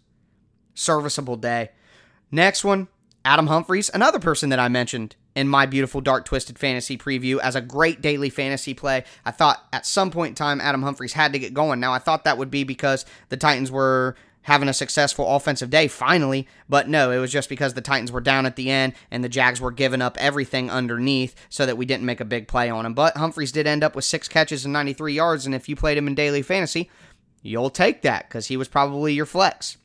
Serviceable 0.73 1.37
day. 1.37 1.69
Next 2.31 2.63
one, 2.63 2.87
Adam 3.23 3.47
Humphries, 3.47 3.89
another 3.93 4.19
person 4.19 4.49
that 4.49 4.59
I 4.59 4.67
mentioned 4.67 5.15
in 5.35 5.47
my 5.47 5.65
beautiful 5.65 6.01
dark 6.01 6.25
twisted 6.25 6.57
fantasy 6.57 6.97
preview 6.97 7.39
as 7.39 7.55
a 7.55 7.61
great 7.61 8.01
daily 8.01 8.29
fantasy 8.29 8.73
play. 8.73 9.03
I 9.25 9.31
thought 9.31 9.65
at 9.71 9.85
some 9.85 10.11
point 10.11 10.29
in 10.29 10.35
time 10.35 10.59
Adam 10.59 10.81
Humphries 10.81 11.13
had 11.13 11.33
to 11.33 11.39
get 11.39 11.53
going. 11.53 11.79
Now 11.79 11.93
I 11.93 11.99
thought 11.99 12.23
that 12.23 12.37
would 12.37 12.51
be 12.51 12.63
because 12.63 13.05
the 13.29 13.37
Titans 13.37 13.71
were 13.71 14.15
having 14.49 14.67
a 14.67 14.73
successful 14.73 15.35
offensive 15.35 15.69
day 15.69 15.87
finally, 15.87 16.47
but 16.67 16.89
no, 16.89 17.11
it 17.11 17.19
was 17.19 17.31
just 17.31 17.49
because 17.49 17.75
the 17.75 17.81
Titans 17.81 18.11
were 18.11 18.19
down 18.19 18.47
at 18.47 18.55
the 18.55 18.71
end 18.71 18.93
and 19.11 19.23
the 19.23 19.29
Jags 19.29 19.61
were 19.61 19.71
giving 19.71 20.01
up 20.01 20.17
everything 20.19 20.71
underneath 20.71 21.35
so 21.49 21.67
that 21.67 21.77
we 21.77 21.85
didn't 21.85 22.05
make 22.05 22.19
a 22.19 22.25
big 22.25 22.47
play 22.47 22.67
on 22.67 22.83
him. 22.83 22.95
But 22.95 23.15
Humphries 23.15 23.51
did 23.51 23.67
end 23.67 23.83
up 23.83 23.95
with 23.95 24.05
6 24.05 24.27
catches 24.27 24.65
and 24.65 24.73
93 24.73 25.13
yards 25.13 25.45
and 25.45 25.53
if 25.53 25.69
you 25.69 25.75
played 25.75 25.99
him 25.99 26.07
in 26.07 26.15
daily 26.15 26.41
fantasy, 26.41 26.89
you'll 27.43 27.69
take 27.69 28.01
that 28.01 28.27
cuz 28.29 28.47
he 28.47 28.57
was 28.57 28.67
probably 28.67 29.13
your 29.13 29.27
flex. 29.27 29.77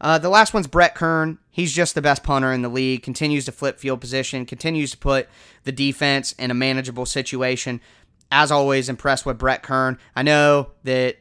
Uh, 0.00 0.18
the 0.18 0.28
last 0.28 0.52
one's 0.52 0.66
Brett 0.66 0.96
Kern. 0.96 1.38
He's 1.48 1.72
just 1.72 1.94
the 1.94 2.02
best 2.02 2.24
punter 2.24 2.52
in 2.52 2.62
the 2.62 2.68
league. 2.68 3.04
Continues 3.04 3.44
to 3.44 3.52
flip 3.52 3.78
field 3.78 4.00
position. 4.00 4.44
Continues 4.44 4.90
to 4.90 4.98
put 4.98 5.28
the 5.62 5.70
defense 5.70 6.32
in 6.32 6.50
a 6.50 6.54
manageable 6.54 7.06
situation. 7.06 7.80
As 8.32 8.50
always, 8.50 8.88
impressed 8.88 9.24
with 9.24 9.38
Brett 9.38 9.62
Kern. 9.62 9.98
I 10.16 10.24
know 10.24 10.70
that 10.82 11.18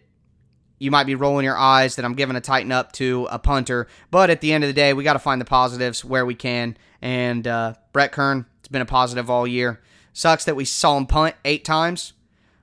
you 0.82 0.90
might 0.90 1.04
be 1.04 1.14
rolling 1.14 1.46
your 1.46 1.58
eyes 1.58 1.96
that 1.96 2.06
I'm 2.06 2.16
giving 2.16 2.36
a 2.36 2.42
Titan 2.42 2.72
up 2.72 2.92
to 2.94 3.28
a 3.30 3.38
punter, 3.38 3.88
but 4.10 4.32
at 4.32 4.42
the 4.42 4.52
end 4.52 4.64
of 4.64 4.68
the 4.68 4.74
day, 4.74 4.94
we 4.94 5.04
got 5.04 5.14
to 5.14 5.20
find 5.20 5.40
the 5.40 5.46
positives 5.46 6.04
where 6.04 6.26
we 6.26 6.34
can. 6.34 6.76
And 7.04 7.46
uh, 7.46 7.76
Brett 7.94 8.12
Kern, 8.12 8.48
it's 8.60 8.68
been 8.68 8.82
a 8.82 8.86
positive 8.86 9.30
all 9.30 9.46
year. 9.46 9.80
Sucks 10.12 10.44
that 10.46 10.56
we 10.56 10.66
saw 10.66 10.98
him 10.98 11.06
punt 11.06 11.36
eight 11.46 11.64
times 11.64 12.14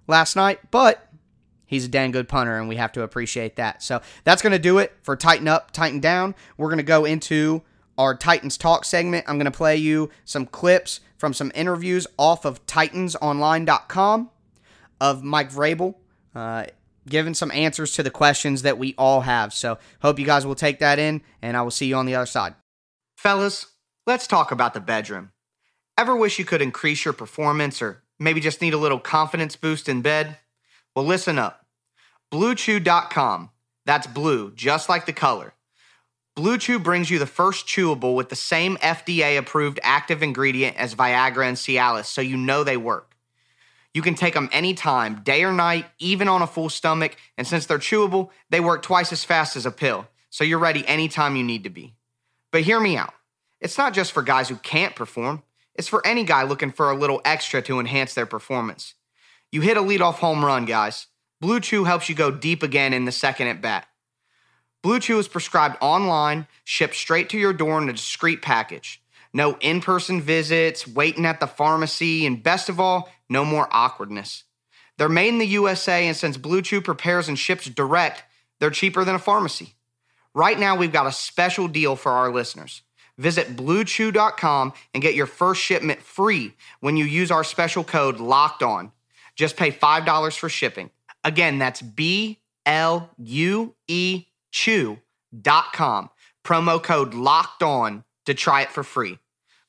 last 0.08 0.34
night, 0.34 0.58
but 0.72 1.08
he's 1.64 1.84
a 1.84 1.88
dang 1.88 2.10
good 2.10 2.28
punter, 2.28 2.58
and 2.58 2.68
we 2.68 2.74
have 2.74 2.90
to 2.92 3.02
appreciate 3.02 3.54
that. 3.54 3.84
So 3.84 4.02
that's 4.24 4.42
going 4.42 4.52
to 4.52 4.58
do 4.58 4.78
it 4.78 4.96
for 5.02 5.14
Titan 5.14 5.46
Up, 5.46 5.70
Titan 5.70 6.00
Down. 6.00 6.34
We're 6.56 6.68
going 6.68 6.78
to 6.78 6.82
go 6.82 7.04
into 7.04 7.62
our 7.96 8.16
Titans 8.16 8.58
Talk 8.58 8.84
segment. 8.84 9.26
I'm 9.28 9.38
going 9.38 9.50
to 9.50 9.56
play 9.56 9.76
you 9.76 10.10
some 10.24 10.44
clips 10.44 10.98
from 11.18 11.32
some 11.32 11.52
interviews 11.54 12.08
off 12.18 12.44
of 12.44 12.66
TitansOnline.com 12.66 14.30
of 15.00 15.22
Mike 15.22 15.52
Vrabel. 15.52 15.94
Uh, 16.34 16.66
giving 17.08 17.34
some 17.34 17.50
answers 17.50 17.92
to 17.92 18.02
the 18.02 18.10
questions 18.10 18.62
that 18.62 18.78
we 18.78 18.94
all 18.98 19.22
have. 19.22 19.52
So, 19.52 19.78
hope 20.00 20.18
you 20.18 20.26
guys 20.26 20.46
will 20.46 20.54
take 20.54 20.78
that 20.80 20.98
in, 20.98 21.22
and 21.42 21.56
I 21.56 21.62
will 21.62 21.70
see 21.70 21.86
you 21.86 21.96
on 21.96 22.06
the 22.06 22.14
other 22.14 22.26
side. 22.26 22.54
Fellas, 23.16 23.66
let's 24.06 24.26
talk 24.26 24.50
about 24.50 24.74
the 24.74 24.80
bedroom. 24.80 25.32
Ever 25.96 26.14
wish 26.14 26.38
you 26.38 26.44
could 26.44 26.62
increase 26.62 27.04
your 27.04 27.14
performance 27.14 27.82
or 27.82 28.02
maybe 28.18 28.40
just 28.40 28.60
need 28.60 28.74
a 28.74 28.78
little 28.78 29.00
confidence 29.00 29.56
boost 29.56 29.88
in 29.88 30.02
bed? 30.02 30.38
Well, 30.94 31.04
listen 31.04 31.38
up. 31.38 31.66
BlueChew.com. 32.32 33.50
That's 33.84 34.06
blue, 34.06 34.52
just 34.52 34.88
like 34.88 35.06
the 35.06 35.12
color. 35.12 35.54
Blue 36.36 36.56
Chew 36.56 36.78
brings 36.78 37.10
you 37.10 37.18
the 37.18 37.26
first 37.26 37.66
chewable 37.66 38.14
with 38.14 38.28
the 38.28 38.36
same 38.36 38.76
FDA 38.76 39.36
approved 39.36 39.80
active 39.82 40.22
ingredient 40.22 40.76
as 40.76 40.94
Viagra 40.94 41.48
and 41.48 41.56
Cialis, 41.56 42.04
so 42.04 42.20
you 42.20 42.36
know 42.36 42.62
they 42.62 42.76
work. 42.76 43.07
You 43.98 44.02
can 44.02 44.14
take 44.14 44.34
them 44.34 44.48
anytime, 44.52 45.22
day 45.24 45.42
or 45.42 45.52
night, 45.52 45.86
even 45.98 46.28
on 46.28 46.40
a 46.40 46.46
full 46.46 46.68
stomach, 46.68 47.16
and 47.36 47.44
since 47.44 47.66
they're 47.66 47.80
chewable, 47.80 48.30
they 48.48 48.60
work 48.60 48.80
twice 48.80 49.10
as 49.10 49.24
fast 49.24 49.56
as 49.56 49.66
a 49.66 49.72
pill, 49.72 50.06
so 50.30 50.44
you're 50.44 50.60
ready 50.60 50.86
anytime 50.86 51.34
you 51.34 51.42
need 51.42 51.64
to 51.64 51.68
be. 51.68 51.96
But 52.52 52.62
hear 52.62 52.78
me 52.78 52.96
out. 52.96 53.12
It's 53.60 53.76
not 53.76 53.94
just 53.94 54.12
for 54.12 54.22
guys 54.22 54.48
who 54.48 54.54
can't 54.54 54.94
perform, 54.94 55.42
it's 55.74 55.88
for 55.88 56.06
any 56.06 56.22
guy 56.22 56.44
looking 56.44 56.70
for 56.70 56.92
a 56.92 56.96
little 56.96 57.20
extra 57.24 57.60
to 57.62 57.80
enhance 57.80 58.14
their 58.14 58.24
performance. 58.24 58.94
You 59.50 59.62
hit 59.62 59.76
a 59.76 59.80
leadoff 59.80 60.20
home 60.20 60.44
run, 60.44 60.64
guys. 60.64 61.08
Blue 61.40 61.58
Chew 61.58 61.82
helps 61.82 62.08
you 62.08 62.14
go 62.14 62.30
deep 62.30 62.62
again 62.62 62.92
in 62.92 63.04
the 63.04 63.10
second 63.10 63.48
at 63.48 63.60
bat. 63.60 63.88
Blue 64.80 65.00
Chew 65.00 65.18
is 65.18 65.26
prescribed 65.26 65.76
online, 65.80 66.46
shipped 66.62 66.94
straight 66.94 67.30
to 67.30 67.36
your 67.36 67.52
door 67.52 67.82
in 67.82 67.88
a 67.88 67.94
discreet 67.94 68.42
package. 68.42 69.02
No 69.32 69.58
in 69.60 69.80
person 69.80 70.20
visits, 70.20 70.86
waiting 70.86 71.26
at 71.26 71.40
the 71.40 71.48
pharmacy, 71.48 72.26
and 72.26 72.40
best 72.40 72.68
of 72.68 72.78
all, 72.78 73.10
no 73.28 73.44
more 73.44 73.68
awkwardness. 73.70 74.44
They're 74.96 75.08
made 75.08 75.28
in 75.28 75.38
the 75.38 75.46
USA, 75.46 76.06
and 76.06 76.16
since 76.16 76.36
Blue 76.36 76.62
Chew 76.62 76.80
prepares 76.80 77.28
and 77.28 77.38
ships 77.38 77.66
direct, 77.66 78.24
they're 78.58 78.70
cheaper 78.70 79.04
than 79.04 79.14
a 79.14 79.20
pharmacy. 79.20 79.74
Right 80.34 80.58
now, 80.58 80.76
we've 80.76 80.92
got 80.92 81.06
a 81.06 81.12
special 81.12 81.68
deal 81.68 81.96
for 81.96 82.12
our 82.12 82.32
listeners. 82.32 82.82
Visit 83.16 83.56
bluechew.com 83.56 84.72
and 84.94 85.02
get 85.02 85.14
your 85.14 85.26
first 85.26 85.60
shipment 85.60 86.02
free 86.02 86.54
when 86.80 86.96
you 86.96 87.04
use 87.04 87.30
our 87.30 87.44
special 87.44 87.82
code 87.82 88.20
LOCKED 88.20 88.62
ON. 88.62 88.92
Just 89.34 89.56
pay 89.56 89.70
$5 89.70 90.38
for 90.38 90.48
shipping. 90.48 90.90
Again, 91.24 91.58
that's 91.58 91.82
B 91.82 92.38
L 92.64 93.10
U 93.18 93.74
E 93.88 94.26
chew.com. 94.50 96.10
Promo 96.44 96.82
code 96.82 97.14
locked 97.14 97.62
on 97.62 98.04
to 98.26 98.34
try 98.34 98.62
it 98.62 98.70
for 98.70 98.82
free. 98.82 99.18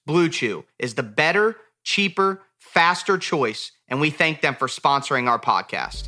Blue 0.05 0.29
Chew 0.29 0.65
is 0.77 0.95
the 0.95 1.03
better, 1.03 1.57
cheaper, 1.83 2.41
faster 2.73 3.17
choice, 3.17 3.71
and 3.87 3.99
we 3.99 4.11
thank 4.11 4.41
them 4.41 4.55
for 4.55 4.67
sponsoring 4.67 5.27
our 5.27 5.39
podcast. 5.39 6.07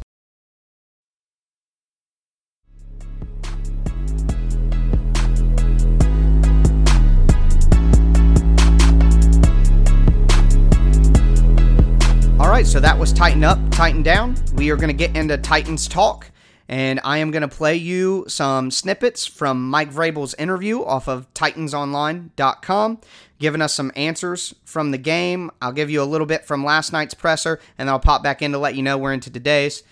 All 12.39 12.50
right, 12.50 12.65
so 12.65 12.80
that 12.80 12.97
was 12.97 13.12
Titan 13.12 13.43
Up, 13.43 13.60
Titan 13.71 14.04
Down. 14.04 14.36
We 14.56 14.71
are 14.71 14.76
going 14.76 14.88
to 14.88 14.93
get 14.93 15.15
into 15.15 15.38
Titans 15.38 15.88
Talk, 15.88 16.30
and 16.71 17.01
I 17.03 17.17
am 17.17 17.31
going 17.31 17.41
to 17.41 17.49
play 17.49 17.75
you 17.75 18.23
some 18.29 18.71
snippets 18.71 19.25
from 19.25 19.69
Mike 19.69 19.91
Vrabel's 19.91 20.34
interview 20.36 20.81
off 20.81 21.10
of 21.10 21.31
TitansOnline.com, 21.34 23.01
giving 23.39 23.62
us 23.62 23.73
some 23.73 23.91
answers 23.93 24.55
from 24.63 24.91
the 24.91 24.97
game. 24.97 25.51
I'll 25.62 25.73
give 25.73 25.89
you 25.89 26.01
a 26.01 26.05
little 26.05 26.25
bit 26.25 26.45
from 26.45 26.63
last 26.63 26.93
night's 26.93 27.13
presser, 27.13 27.60
and 27.77 27.89
then 27.89 27.93
I'll 27.93 27.99
pop 27.99 28.23
back 28.23 28.41
in 28.41 28.53
to 28.53 28.57
let 28.57 28.75
you 28.75 28.84
know 28.84 28.97
we're 28.97 29.12
into 29.12 29.29
today's. 29.29 29.84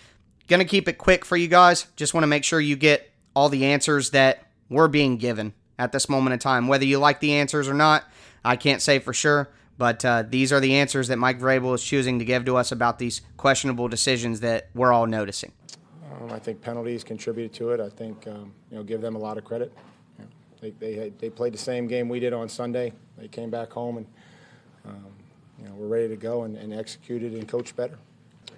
Going 0.48 0.60
to 0.60 0.64
keep 0.64 0.88
it 0.88 0.94
quick 0.94 1.26
for 1.26 1.36
you 1.36 1.48
guys. 1.48 1.86
Just 1.96 2.14
want 2.14 2.22
to 2.22 2.28
make 2.28 2.44
sure 2.44 2.58
you 2.58 2.76
get 2.76 3.12
all 3.36 3.50
the 3.50 3.66
answers 3.66 4.10
that 4.10 4.46
we're 4.70 4.88
being 4.88 5.18
given 5.18 5.52
at 5.78 5.92
this 5.92 6.08
moment 6.08 6.32
in 6.32 6.38
time. 6.38 6.66
Whether 6.66 6.86
you 6.86 6.98
like 6.98 7.20
the 7.20 7.34
answers 7.34 7.68
or 7.68 7.74
not, 7.74 8.04
I 8.42 8.56
can't 8.56 8.80
say 8.80 9.00
for 9.00 9.12
sure. 9.12 9.50
But 9.76 10.02
uh, 10.02 10.24
these 10.26 10.50
are 10.50 10.60
the 10.60 10.76
answers 10.76 11.08
that 11.08 11.18
Mike 11.18 11.40
Vrabel 11.40 11.74
is 11.74 11.84
choosing 11.84 12.18
to 12.20 12.24
give 12.24 12.46
to 12.46 12.56
us 12.56 12.72
about 12.72 12.98
these 12.98 13.20
questionable 13.36 13.88
decisions 13.88 14.40
that 14.40 14.70
we're 14.74 14.92
all 14.92 15.06
noticing. 15.06 15.52
Um, 16.10 16.30
I 16.32 16.38
think 16.38 16.60
penalties 16.60 17.04
contributed 17.04 17.52
to 17.54 17.70
it. 17.70 17.80
I 17.80 17.88
think 17.88 18.26
um, 18.26 18.52
you 18.70 18.76
know 18.76 18.82
give 18.82 19.00
them 19.00 19.16
a 19.16 19.18
lot 19.18 19.38
of 19.38 19.44
credit. 19.44 19.72
You 20.18 20.24
know, 20.24 20.30
they 20.60 20.70
they 20.70 20.94
had, 20.94 21.18
they 21.18 21.30
played 21.30 21.54
the 21.54 21.58
same 21.58 21.86
game 21.86 22.08
we 22.08 22.20
did 22.20 22.32
on 22.32 22.48
Sunday. 22.48 22.92
They 23.18 23.28
came 23.28 23.50
back 23.50 23.70
home 23.70 23.98
and 23.98 24.06
um, 24.86 25.06
you 25.58 25.66
know 25.66 25.74
we're 25.74 25.88
ready 25.88 26.08
to 26.08 26.16
go 26.16 26.44
and, 26.44 26.56
and 26.56 26.72
executed 26.72 27.34
and 27.34 27.46
coached 27.46 27.76
better. 27.76 27.98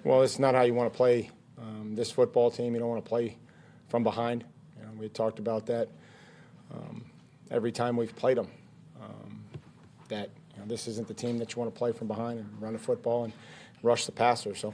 Well, 0.03 0.21
it's 0.23 0.39
not 0.39 0.55
how 0.55 0.63
you 0.63 0.73
want 0.73 0.91
to 0.91 0.97
play 0.97 1.29
um, 1.59 1.95
this 1.95 2.11
football 2.11 2.51
team. 2.51 2.73
You 2.73 2.79
don't 2.79 2.89
want 2.89 3.03
to 3.03 3.09
play 3.09 3.37
from 3.87 4.03
behind. 4.03 4.43
You 4.77 4.85
know, 4.85 4.91
we 4.97 5.09
talked 5.09 5.39
about 5.39 5.65
that 5.67 5.87
um, 6.73 7.05
every 7.51 7.71
time 7.71 7.95
we've 7.95 8.15
played 8.15 8.37
them. 8.37 8.47
Um, 9.01 9.43
that 10.09 10.29
you 10.53 10.59
know, 10.59 10.65
this 10.67 10.87
isn't 10.87 11.07
the 11.07 11.13
team 11.13 11.37
that 11.37 11.53
you 11.53 11.59
want 11.61 11.73
to 11.73 11.77
play 11.77 11.91
from 11.91 12.07
behind 12.07 12.39
and 12.39 12.49
run 12.61 12.73
the 12.73 12.79
football 12.79 13.25
and 13.25 13.33
rush 13.81 14.05
the 14.05 14.11
passer. 14.11 14.55
So, 14.55 14.73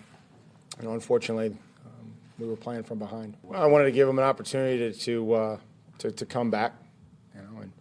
you 0.79 0.87
know, 0.87 0.93
unfortunately, 0.93 1.55
we 2.39 2.47
were 2.47 2.55
playing 2.55 2.83
from 2.83 2.99
behind. 2.99 3.35
I 3.53 3.65
wanted 3.67 3.85
to 3.85 3.91
give 3.91 4.07
them 4.07 4.17
an 4.17 4.25
opportunity 4.25 4.77
to 4.77 4.99
to, 4.99 5.33
uh, 5.33 5.57
to, 5.99 6.11
to 6.11 6.25
come 6.25 6.49
back, 6.49 6.73
you 7.35 7.41
know, 7.41 7.61
and, 7.61 7.71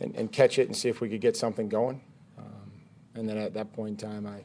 and, 0.00 0.16
and 0.16 0.32
catch 0.32 0.58
it 0.58 0.66
and 0.66 0.76
see 0.76 0.88
if 0.88 1.00
we 1.00 1.08
could 1.08 1.20
get 1.20 1.36
something 1.36 1.68
going. 1.68 2.00
Um, 2.38 2.72
and 3.14 3.28
then 3.28 3.38
at 3.38 3.54
that 3.54 3.72
point 3.72 4.02
in 4.02 4.08
time, 4.08 4.26
I 4.26 4.44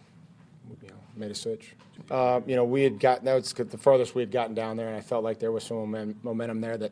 you 0.81 0.87
know, 0.87 0.95
made 1.15 1.31
a 1.31 1.35
switch. 1.35 1.75
Uh, 2.09 2.41
you 2.45 2.55
know, 2.55 2.63
we 2.63 2.83
had 2.83 2.99
gotten 2.99 3.25
that 3.25 3.35
was 3.35 3.53
the 3.53 3.77
furthest 3.77 4.15
we 4.15 4.21
had 4.21 4.31
gotten 4.31 4.55
down 4.55 4.77
there, 4.77 4.87
and 4.87 4.95
I 4.95 5.01
felt 5.01 5.23
like 5.23 5.39
there 5.39 5.51
was 5.51 5.63
some 5.63 6.15
momentum 6.23 6.61
there 6.61 6.77
that 6.77 6.91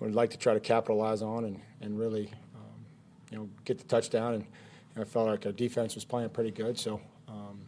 we'd 0.00 0.14
like 0.14 0.30
to 0.30 0.38
try 0.38 0.54
to 0.54 0.60
capitalize 0.60 1.22
on 1.22 1.44
and, 1.44 1.60
and 1.80 1.98
really, 1.98 2.30
um, 2.54 2.84
you 3.30 3.38
know, 3.38 3.48
get 3.64 3.78
the 3.78 3.84
touchdown. 3.84 4.34
And 4.34 4.42
you 4.44 4.48
know, 4.96 5.02
I 5.02 5.04
felt 5.04 5.28
like 5.28 5.44
our 5.46 5.52
defense 5.52 5.94
was 5.94 6.04
playing 6.04 6.30
pretty 6.30 6.50
good, 6.50 6.78
so 6.78 7.00
um, 7.28 7.60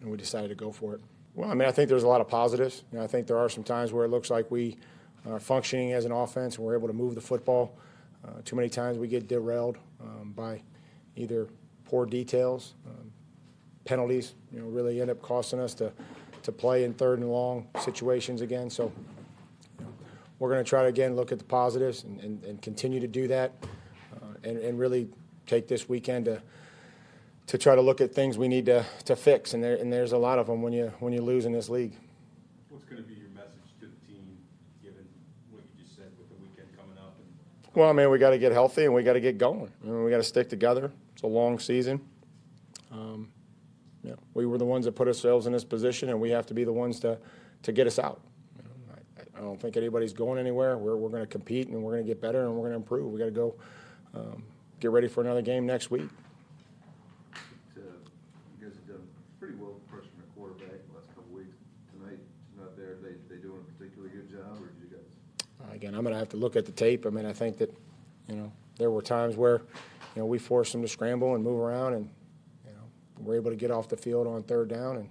and 0.00 0.10
we 0.10 0.16
decided 0.16 0.48
to 0.48 0.54
go 0.54 0.72
for 0.72 0.94
it. 0.94 1.00
Well, 1.34 1.50
I 1.50 1.54
mean, 1.54 1.66
I 1.66 1.72
think 1.72 1.88
there's 1.88 2.04
a 2.04 2.08
lot 2.08 2.20
of 2.20 2.28
positives. 2.28 2.84
You 2.92 2.98
know, 2.98 3.04
I 3.04 3.08
think 3.08 3.26
there 3.26 3.38
are 3.38 3.48
some 3.48 3.64
times 3.64 3.92
where 3.92 4.04
it 4.04 4.08
looks 4.08 4.30
like 4.30 4.50
we 4.52 4.76
are 5.28 5.40
functioning 5.40 5.92
as 5.92 6.04
an 6.04 6.12
offense 6.12 6.56
and 6.56 6.64
we're 6.64 6.76
able 6.76 6.86
to 6.86 6.94
move 6.94 7.16
the 7.16 7.20
football. 7.20 7.76
Uh, 8.24 8.40
too 8.44 8.54
many 8.54 8.68
times 8.68 8.98
we 8.98 9.08
get 9.08 9.26
derailed 9.26 9.76
um, 10.00 10.32
by 10.36 10.62
either 11.16 11.48
poor 11.84 12.06
details, 12.06 12.74
um, 12.86 13.10
penalties, 13.84 14.34
you 14.52 14.60
know, 14.60 14.66
really 14.66 15.00
end 15.00 15.10
up 15.10 15.20
costing 15.22 15.58
us 15.58 15.74
to, 15.74 15.92
to 16.42 16.52
play 16.52 16.84
in 16.84 16.94
third 16.94 17.18
and 17.18 17.30
long 17.30 17.66
situations 17.80 18.40
again. 18.40 18.70
So 18.70 18.92
you 19.78 19.84
know, 19.84 19.92
we're 20.38 20.50
going 20.50 20.62
to 20.62 20.68
try 20.68 20.82
to, 20.82 20.88
again, 20.88 21.16
look 21.16 21.32
at 21.32 21.38
the 21.38 21.44
positives 21.44 22.04
and, 22.04 22.20
and, 22.20 22.44
and 22.44 22.62
continue 22.62 23.00
to 23.00 23.08
do 23.08 23.26
that 23.28 23.52
uh, 24.16 24.26
and, 24.44 24.58
and 24.58 24.78
really 24.78 25.08
take 25.46 25.66
this 25.66 25.88
weekend 25.88 26.26
to, 26.26 26.40
to 27.46 27.58
try 27.58 27.74
to 27.74 27.80
look 27.80 28.00
at 28.00 28.14
things 28.14 28.38
we 28.38 28.48
need 28.48 28.66
to, 28.66 28.84
to 29.04 29.16
fix. 29.16 29.54
And, 29.54 29.62
there, 29.62 29.76
and 29.76 29.92
there's 29.92 30.12
a 30.12 30.18
lot 30.18 30.38
of 30.38 30.46
them 30.46 30.62
when 30.62 30.72
you, 30.72 30.92
when 31.00 31.12
you 31.12 31.22
lose 31.22 31.46
in 31.46 31.52
this 31.52 31.68
league. 31.68 31.92
What's 32.70 32.84
going 32.84 33.02
to 33.02 33.08
be 33.08 33.14
your 33.14 33.28
message 33.30 33.70
to 33.80 33.86
the 33.86 34.06
team, 34.06 34.38
given 34.82 35.06
what 35.50 35.62
you 35.76 35.84
just 35.84 35.96
said 35.96 36.10
with 36.18 36.28
the 36.28 36.36
weekend 36.36 36.68
coming 36.76 36.98
up? 36.98 37.16
And- 37.18 37.74
well, 37.76 37.90
I 37.90 37.92
mean, 37.92 38.10
we 38.10 38.18
got 38.18 38.30
to 38.30 38.38
get 38.38 38.52
healthy 38.52 38.84
and 38.84 38.94
we 38.94 39.02
got 39.02 39.14
to 39.14 39.20
get 39.20 39.38
going. 39.38 39.70
I 39.82 39.86
mean, 39.86 40.04
we 40.04 40.10
got 40.10 40.18
to 40.18 40.22
stick 40.22 40.48
together. 40.48 40.90
It's 41.12 41.22
a 41.22 41.26
long 41.26 41.58
season. 41.58 42.00
Um, 42.90 43.28
know, 44.10 44.18
we 44.34 44.46
were 44.46 44.58
the 44.58 44.64
ones 44.64 44.84
that 44.84 44.92
put 44.92 45.08
ourselves 45.08 45.46
in 45.46 45.52
this 45.52 45.64
position, 45.64 46.08
and 46.08 46.20
we 46.20 46.30
have 46.30 46.46
to 46.46 46.54
be 46.54 46.64
the 46.64 46.72
ones 46.72 47.00
to, 47.00 47.18
to 47.62 47.72
get 47.72 47.86
us 47.86 47.98
out. 47.98 48.20
I, 49.18 49.38
I, 49.38 49.40
don't 49.40 49.60
think 49.60 49.76
anybody's 49.76 50.12
going 50.12 50.38
anywhere. 50.38 50.78
We're, 50.78 50.96
we're 50.96 51.08
going 51.08 51.22
to 51.22 51.28
compete, 51.28 51.68
and 51.68 51.82
we're 51.82 51.92
going 51.92 52.04
to 52.04 52.08
get 52.08 52.20
better, 52.20 52.44
and 52.44 52.54
we're 52.54 52.68
going 52.68 52.72
to 52.72 52.76
improve. 52.76 53.12
We 53.12 53.18
got 53.18 53.26
to 53.26 53.30
go 53.30 53.54
um, 54.14 54.44
get 54.80 54.90
ready 54.90 55.08
for 55.08 55.22
another 55.22 55.42
game 55.42 55.66
next 55.66 55.90
week. 55.90 56.08
uh, 57.76 57.80
You 58.60 58.66
guys 58.66 58.76
have 58.76 58.86
done 58.86 59.08
pretty 59.40 59.54
well 59.56 59.80
pressing 59.90 60.10
the 60.16 60.28
quarterback 60.38 60.80
the 60.88 60.94
last 60.94 61.08
couple 61.14 61.32
weeks. 61.32 61.56
Tonight, 61.92 62.18
he's 62.18 62.60
not 62.60 62.76
there. 62.76 62.96
They, 63.02 63.16
they 63.28 63.40
doing 63.40 63.60
a 63.60 63.72
particularly 63.72 64.14
good 64.14 64.30
job, 64.30 64.60
or 64.60 64.68
did 64.68 64.90
you 64.90 64.96
guys? 64.96 65.08
Uh, 65.60 65.73
again, 65.84 65.94
I'm 65.94 66.02
going 66.02 66.14
to 66.14 66.18
have 66.18 66.30
to 66.30 66.38
look 66.38 66.56
at 66.56 66.64
the 66.64 66.72
tape. 66.72 67.04
I 67.04 67.10
mean, 67.10 67.26
I 67.26 67.32
think 67.34 67.58
that, 67.58 67.70
you 68.26 68.36
know, 68.36 68.50
there 68.78 68.90
were 68.90 69.02
times 69.02 69.36
where, 69.36 69.60
you 70.14 70.22
know, 70.22 70.26
we 70.26 70.38
forced 70.38 70.72
them 70.72 70.80
to 70.80 70.88
scramble 70.88 71.34
and 71.34 71.44
move 71.44 71.60
around, 71.60 71.92
and 71.92 72.08
you 72.64 72.72
know, 72.72 72.80
we're 73.18 73.36
able 73.36 73.50
to 73.50 73.56
get 73.56 73.70
off 73.70 73.88
the 73.88 73.96
field 73.96 74.26
on 74.26 74.42
third 74.44 74.68
down, 74.68 74.96
and 74.96 75.08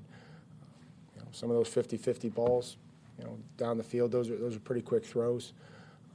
you 1.16 1.22
know, 1.22 1.28
some 1.32 1.52
of 1.52 1.56
those 1.56 1.70
50-50 1.70 2.34
balls, 2.34 2.78
you 3.20 3.26
know, 3.26 3.38
down 3.58 3.78
the 3.78 3.84
field, 3.84 4.12
those 4.12 4.30
are 4.30 4.38
those 4.38 4.56
are 4.56 4.60
pretty 4.60 4.82
quick 4.82 5.06
throws. 5.06 5.54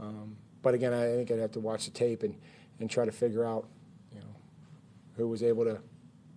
Um, 0.00 0.36
but 0.62 0.74
again, 0.74 0.92
I 0.92 1.04
think 1.04 1.30
I'd 1.30 1.38
have 1.38 1.52
to 1.52 1.60
watch 1.60 1.84
the 1.84 1.92
tape 1.92 2.24
and, 2.24 2.34
and 2.80 2.90
try 2.90 3.04
to 3.04 3.12
figure 3.12 3.44
out, 3.44 3.68
you 4.12 4.18
know, 4.18 4.34
who 5.16 5.28
was 5.28 5.42
able 5.42 5.64
to 5.64 5.78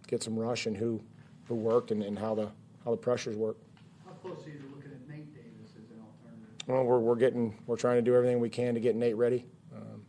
get 0.08 0.22
some 0.22 0.38
rush 0.38 0.68
and 0.68 0.78
who 0.78 1.02
who 1.48 1.56
worked 1.56 1.90
and, 1.92 2.04
and 2.04 2.20
how 2.20 2.36
the 2.36 2.50
how 2.86 2.92
the 2.92 2.98
pressures 2.98 3.36
work. 3.36 3.58
How 4.06 4.12
close 4.14 4.46
are 4.46 4.50
you 4.50 4.60
to 4.60 4.66
looking 4.68 4.92
at 4.92 5.10
Nate 5.10 5.34
Davis 5.34 5.72
as 5.72 5.90
an 5.90 6.04
alternative? 6.06 6.51
Well, 6.68 6.84
we're, 6.84 7.00
we're 7.00 7.16
getting, 7.16 7.58
we're 7.66 7.78
trying 7.78 7.98
to 7.98 8.02
do 8.02 8.16
everything 8.16 8.40
we 8.40 8.50
can 8.50 8.76
to 8.76 8.80
get 8.80 8.96
Nate 8.96 9.18
ready. 9.18 9.46
Um, 9.76 10.04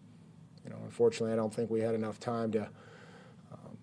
you 0.65 0.71
know, 0.71 0.77
unfortunately, 0.85 1.33
I 1.33 1.37
don't 1.37 1.53
think 1.53 1.71
we 1.71 1.81
had 1.81 1.95
enough 1.95 2.21
time 2.21 2.53
to 2.53 2.69
um, 3.53 3.79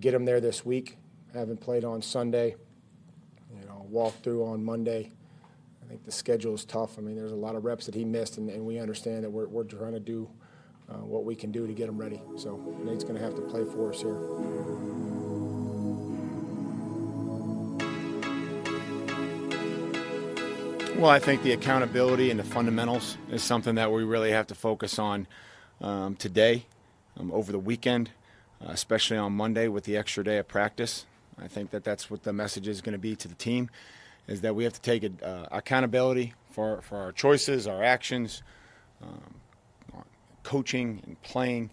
get 0.00 0.12
him 0.12 0.24
there 0.24 0.40
this 0.40 0.64
week. 0.64 0.98
Haven't 1.32 1.60
played 1.60 1.84
on 1.84 2.02
Sunday. 2.02 2.56
You 3.58 3.66
know, 3.66 3.86
walk 3.88 4.14
through 4.22 4.44
on 4.44 4.62
Monday. 4.62 5.12
I 5.82 5.88
think 5.88 6.04
the 6.04 6.12
schedule 6.12 6.54
is 6.54 6.64
tough. 6.64 6.98
I 6.98 7.00
mean, 7.00 7.16
there's 7.16 7.32
a 7.32 7.36
lot 7.36 7.56
of 7.56 7.64
reps 7.64 7.86
that 7.86 7.94
he 7.94 8.04
missed, 8.04 8.38
and, 8.38 8.50
and 8.50 8.64
we 8.64 8.78
understand 8.78 9.24
that 9.24 9.30
we're, 9.30 9.46
we're 9.46 9.64
trying 9.64 9.92
to 9.92 10.00
do 10.00 10.28
uh, 10.90 10.96
what 10.96 11.24
we 11.24 11.34
can 11.34 11.50
do 11.50 11.66
to 11.66 11.72
get 11.72 11.88
him 11.88 11.98
ready. 11.98 12.20
So 12.36 12.56
Nate's 12.84 13.04
going 13.04 13.16
to 13.16 13.22
have 13.22 13.34
to 13.36 13.42
play 13.42 13.64
for 13.64 13.90
us 13.90 14.00
here. 14.00 15.13
Well, 20.96 21.10
I 21.10 21.18
think 21.18 21.42
the 21.42 21.52
accountability 21.52 22.30
and 22.30 22.38
the 22.38 22.44
fundamentals 22.44 23.18
is 23.28 23.42
something 23.42 23.74
that 23.74 23.90
we 23.90 24.04
really 24.04 24.30
have 24.30 24.46
to 24.46 24.54
focus 24.54 24.96
on 24.96 25.26
um, 25.80 26.14
today, 26.14 26.66
um, 27.18 27.32
over 27.32 27.50
the 27.50 27.58
weekend, 27.58 28.12
uh, 28.62 28.70
especially 28.70 29.16
on 29.16 29.32
Monday 29.32 29.66
with 29.66 29.84
the 29.84 29.96
extra 29.96 30.22
day 30.22 30.38
of 30.38 30.46
practice. 30.46 31.04
I 31.36 31.48
think 31.48 31.70
that 31.70 31.82
that's 31.82 32.12
what 32.12 32.22
the 32.22 32.32
message 32.32 32.68
is 32.68 32.80
going 32.80 32.92
to 32.92 32.98
be 32.98 33.16
to 33.16 33.26
the 33.26 33.34
team, 33.34 33.70
is 34.28 34.42
that 34.42 34.54
we 34.54 34.62
have 34.62 34.72
to 34.74 34.80
take 34.80 35.04
uh, 35.20 35.46
accountability 35.50 36.32
for, 36.50 36.80
for 36.80 36.96
our 36.98 37.10
choices, 37.10 37.66
our 37.66 37.82
actions, 37.82 38.44
um, 39.02 40.04
coaching 40.44 41.02
and 41.06 41.20
playing, 41.22 41.70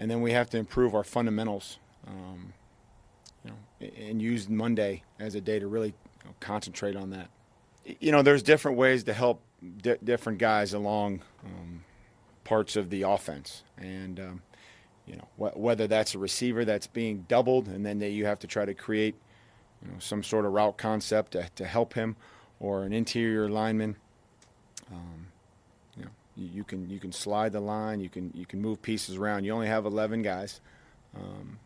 and 0.00 0.10
then 0.10 0.20
we 0.20 0.32
have 0.32 0.50
to 0.50 0.58
improve 0.58 0.92
our 0.96 1.04
fundamentals. 1.04 1.78
Um, 2.08 2.52
you 3.44 3.52
know, 3.52 3.88
and 4.08 4.20
use 4.20 4.48
Monday 4.48 5.04
as 5.20 5.36
a 5.36 5.40
day 5.40 5.60
to 5.60 5.68
really 5.68 5.94
you 6.24 6.24
know, 6.24 6.34
concentrate 6.40 6.96
on 6.96 7.10
that 7.10 7.28
you 8.00 8.12
know, 8.12 8.22
there's 8.22 8.42
different 8.42 8.76
ways 8.76 9.04
to 9.04 9.12
help 9.12 9.42
di- 9.82 9.98
different 10.02 10.38
guys 10.38 10.72
along 10.72 11.22
um, 11.44 11.84
parts 12.44 12.76
of 12.76 12.90
the 12.90 13.02
offense, 13.02 13.62
and 13.78 14.18
um, 14.18 14.42
you 15.06 15.16
know, 15.16 15.28
wh- 15.36 15.56
whether 15.56 15.86
that's 15.86 16.14
a 16.14 16.18
receiver 16.18 16.64
that's 16.64 16.86
being 16.86 17.24
doubled, 17.28 17.68
and 17.68 17.86
then 17.86 17.98
they, 17.98 18.10
you 18.10 18.26
have 18.26 18.38
to 18.40 18.46
try 18.46 18.64
to 18.64 18.74
create, 18.74 19.14
you 19.82 19.90
know, 19.90 19.98
some 19.98 20.22
sort 20.22 20.44
of 20.44 20.52
route 20.52 20.76
concept 20.76 21.32
to, 21.32 21.48
to 21.54 21.64
help 21.64 21.94
him, 21.94 22.16
or 22.58 22.82
an 22.82 22.92
interior 22.92 23.48
lineman. 23.48 23.96
Um, 24.90 25.28
you 25.96 26.04
know, 26.04 26.10
you, 26.36 26.48
you, 26.54 26.64
can 26.64 26.90
you 26.90 26.98
can 26.98 27.12
slide 27.12 27.52
the 27.52 27.60
line, 27.60 28.00
you 28.00 28.08
can 28.08 28.32
you 28.34 28.46
can 28.46 28.60
move 28.60 28.82
pieces 28.82 29.16
around. 29.16 29.44
You 29.44 29.52
only 29.52 29.68
have 29.68 29.86
11 29.86 30.22
guys, 30.22 30.60
um, 31.14 31.58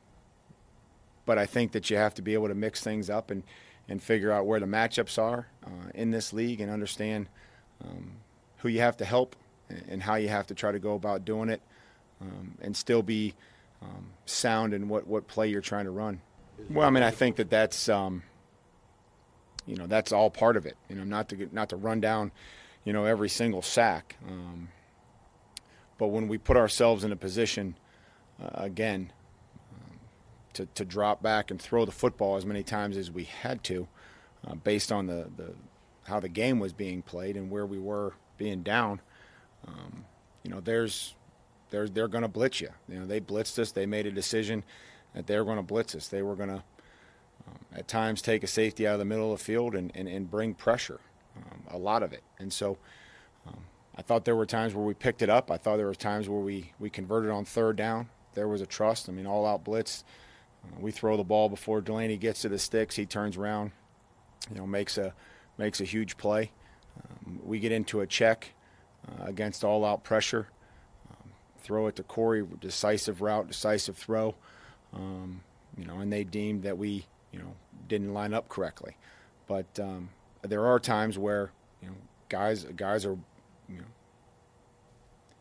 but 1.25 1.39
I 1.39 1.47
think 1.47 1.73
that 1.73 1.89
you 1.89 1.97
have 1.97 2.15
to 2.15 2.23
be 2.23 2.35
able 2.35 2.49
to 2.49 2.55
mix 2.55 2.83
things 2.83 3.09
up 3.09 3.31
and 3.31 3.43
and 3.91 4.01
figure 4.01 4.31
out 4.31 4.47
where 4.47 4.61
the 4.61 4.67
matchups 4.67 5.19
are 5.19 5.49
uh, 5.67 5.91
in 5.95 6.13
this 6.13 6.33
league 6.33 6.61
and 6.61 6.71
understand 6.71 7.29
um, 7.85 8.13
who 8.59 8.69
you 8.69 8.81
have 8.81 8.97
to 8.97 9.05
help 9.05 9.35
and 9.89 10.03
how 10.03 10.15
you 10.15 10.29
have 10.29 10.47
to 10.47 10.55
try 10.55 10.71
to 10.71 10.79
go 10.79 10.95
about 10.95 11.25
doing 11.25 11.49
it 11.49 11.61
um, 12.21 12.55
and 12.63 12.77
still 12.77 13.03
be 13.03 13.35
um, 13.83 14.07
sound 14.27 14.73
in 14.73 14.89
what, 14.89 15.07
what 15.07 15.27
play 15.27 15.49
you're 15.49 15.61
trying 15.61 15.87
to 15.87 15.91
run. 15.91 16.21
Well, 16.71 16.87
I 16.87 16.91
mean, 16.91 17.03
I 17.03 17.11
think 17.11 17.37
that 17.37 17.51
that's 17.51 17.89
um, 17.89 18.23
you 19.67 19.75
know 19.77 19.87
that's 19.87 20.13
all 20.13 20.31
part 20.31 20.57
of 20.57 20.67
it. 20.67 20.77
You 20.89 20.97
know, 20.97 21.05
not 21.05 21.31
to 21.31 21.37
get, 21.37 21.53
not 21.53 21.71
to 21.71 21.77
run 21.77 22.01
down, 22.01 22.33
you 22.85 22.93
know, 22.93 23.07
every 23.07 23.31
single 23.31 23.63
sack. 23.63 24.17
Um, 24.29 24.69
but 25.97 26.09
when 26.09 26.29
we 26.29 26.37
put 26.37 26.59
ourselves 26.59 27.03
in 27.03 27.13
a 27.13 27.17
position 27.17 27.77
uh, 28.43 28.51
again 28.55 29.11
to, 30.55 30.67
to 30.67 30.85
drop 30.85 31.23
back 31.23 31.51
and 31.51 31.61
throw 31.61 31.85
the 31.85 31.93
football 31.93 32.37
as 32.37 32.45
many 32.45 32.63
times 32.63 32.97
as 32.97 33.11
we 33.11 33.25
had 33.25 33.63
to, 33.65 33.89
uh, 34.47 34.55
based 34.55 34.91
on 34.91 35.07
the, 35.07 35.29
the 35.37 35.55
how 36.05 36.21
the 36.21 36.29
game 36.29 36.59
was 36.59 36.73
being 36.73 37.03
played 37.03 37.37
and 37.37 37.51
where 37.51 37.67
we 37.67 37.79
were 37.79 38.15
being 38.37 38.63
down. 38.63 39.01
Um, 39.67 40.05
you 40.43 40.51
know, 40.51 40.61
there's 40.61 41.15
there's 41.71 41.91
they're 41.91 42.09
going 42.09 42.23
to 42.23 42.29
blitz 42.29 42.61
you. 42.61 42.71
You 42.89 43.01
know, 43.01 43.07
they 43.07 43.21
blitzed 43.21 43.59
us. 43.59 43.73
They 43.73 43.87
made 43.87 44.07
a 44.07 44.11
decision 44.11 44.65
that 45.15 45.27
they 45.27 45.39
were 45.39 45.45
going 45.45 45.57
to 45.57 45.63
blitz 45.63 45.95
us. 45.95 46.09
They 46.09 46.23
were 46.23 46.37
going 46.37 46.49
to 46.49 46.63
um, 47.49 47.59
at 47.75 47.89
times 47.89 48.23
take 48.23 48.43
a 48.43 48.47
safety 48.47 48.87
out 48.87 48.95
of 48.95 48.99
the 48.99 49.05
middle 49.05 49.33
of 49.33 49.39
the 49.39 49.45
field 49.45 49.75
and, 49.75 49.93
and, 49.95 50.09
and 50.09 50.31
bring 50.31 50.55
pressure, 50.55 51.01
um, 51.37 51.63
a 51.71 51.79
lot 51.79 52.03
of 52.03 52.13
it. 52.13 52.23
And 52.39 52.53
so 52.53 52.79
um, 53.47 53.61
I 53.97 54.03
thought 54.03 54.25
there 54.25 54.37
were 54.37 54.47
times 54.47 54.75
where 54.75 54.85
we 54.85 54.95
picked 54.95 55.23
it 55.23 55.31
up. 55.31 55.51
I 55.51 55.57
thought 55.57 55.77
there 55.77 55.87
were 55.87 55.95
times 55.95 56.29
where 56.29 56.41
we, 56.41 56.73
we 56.79 56.91
converted 56.91 57.31
on 57.31 57.45
third 57.45 57.77
down. 57.77 58.09
There 58.35 58.49
was 58.49 58.61
a 58.61 58.67
trust. 58.67 59.09
I 59.09 59.13
mean, 59.13 59.27
all 59.27 59.47
out 59.47 59.65
blitz. 59.65 60.05
Uh, 60.65 60.81
we 60.81 60.91
throw 60.91 61.17
the 61.17 61.25
ball 61.25 61.49
before 61.49 61.81
Delanie 61.81 62.19
gets 62.19 62.43
to 62.43 62.49
the 62.49 62.59
sticks. 62.59 62.97
He 62.97 63.07
turns 63.07 63.37
around, 63.37 63.73
you 64.51 64.59
know, 64.59 64.67
makes 64.67 64.99
a 64.99 65.15
makes 65.59 65.81
a 65.81 65.85
huge 65.85 66.17
play. 66.17 66.51
Um, 66.99 67.41
we 67.45 67.59
get 67.61 67.73
into 67.73 68.01
a 68.01 68.07
check 68.07 68.53
uh, 69.09 69.25
against 69.25 69.65
all 69.65 69.85
out 69.85 70.05
pressure. 70.05 70.49
Um, 71.11 71.31
throw 71.59 71.87
it 71.87 71.97
to 71.97 72.03
Corey, 72.03 72.45
decisive 72.61 73.21
route, 73.21 73.49
decisive 73.49 73.97
throw. 73.97 74.35
Um, 74.93 75.43
you 75.77 75.85
know, 75.85 76.01
and 76.01 76.13
they 76.13 76.25
deemed 76.25 76.65
that 76.65 76.77
we, 76.77 77.07
you 77.33 77.39
know, 77.39 77.55
didn't 77.89 78.13
line 78.13 78.35
up 78.35 78.49
correctly. 78.49 78.97
But 79.47 79.79
um, 79.81 80.11
there 80.43 80.67
are 80.67 80.79
times 80.79 81.19
where, 81.19 81.53
you 81.83 81.89
know, 81.89 81.95
guys 82.29 82.65
guys 82.77 83.05
are, 83.07 83.19
you 83.69 83.79
know, 83.79 83.85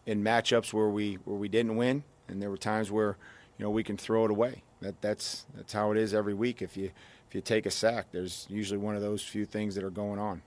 in 0.06 0.24
matchups 0.24 0.74
where 0.74 0.90
we 0.90 1.16
where 1.26 1.38
we 1.38 1.50
didn't 1.50 1.76
win, 1.76 2.04
and 2.28 2.42
there 2.42 2.50
were 2.50 2.58
times 2.58 2.92
where, 2.92 3.18
you 3.58 3.64
know, 3.64 3.70
we 3.70 3.84
can 3.84 3.98
throw 3.98 4.26
it 4.26 4.32
away. 4.32 4.64
That 4.82 5.02
that's 5.02 5.46
that's 5.56 5.74
how 5.74 5.92
it 5.92 5.98
is 5.98 6.14
every 6.14 6.34
week. 6.34 6.62
If 6.62 6.78
you 6.78 6.92
if 7.28 7.36
you 7.36 7.42
take 7.42 7.66
a 7.66 7.72
sack, 7.72 8.08
there's 8.12 8.48
usually 8.50 8.78
one 8.78 8.96
of 8.96 9.02
those 9.02 9.22
few 9.22 9.46
things 9.46 9.76
that 9.76 9.84
are 9.84 9.90
going 9.90 10.20
on. 10.20 10.42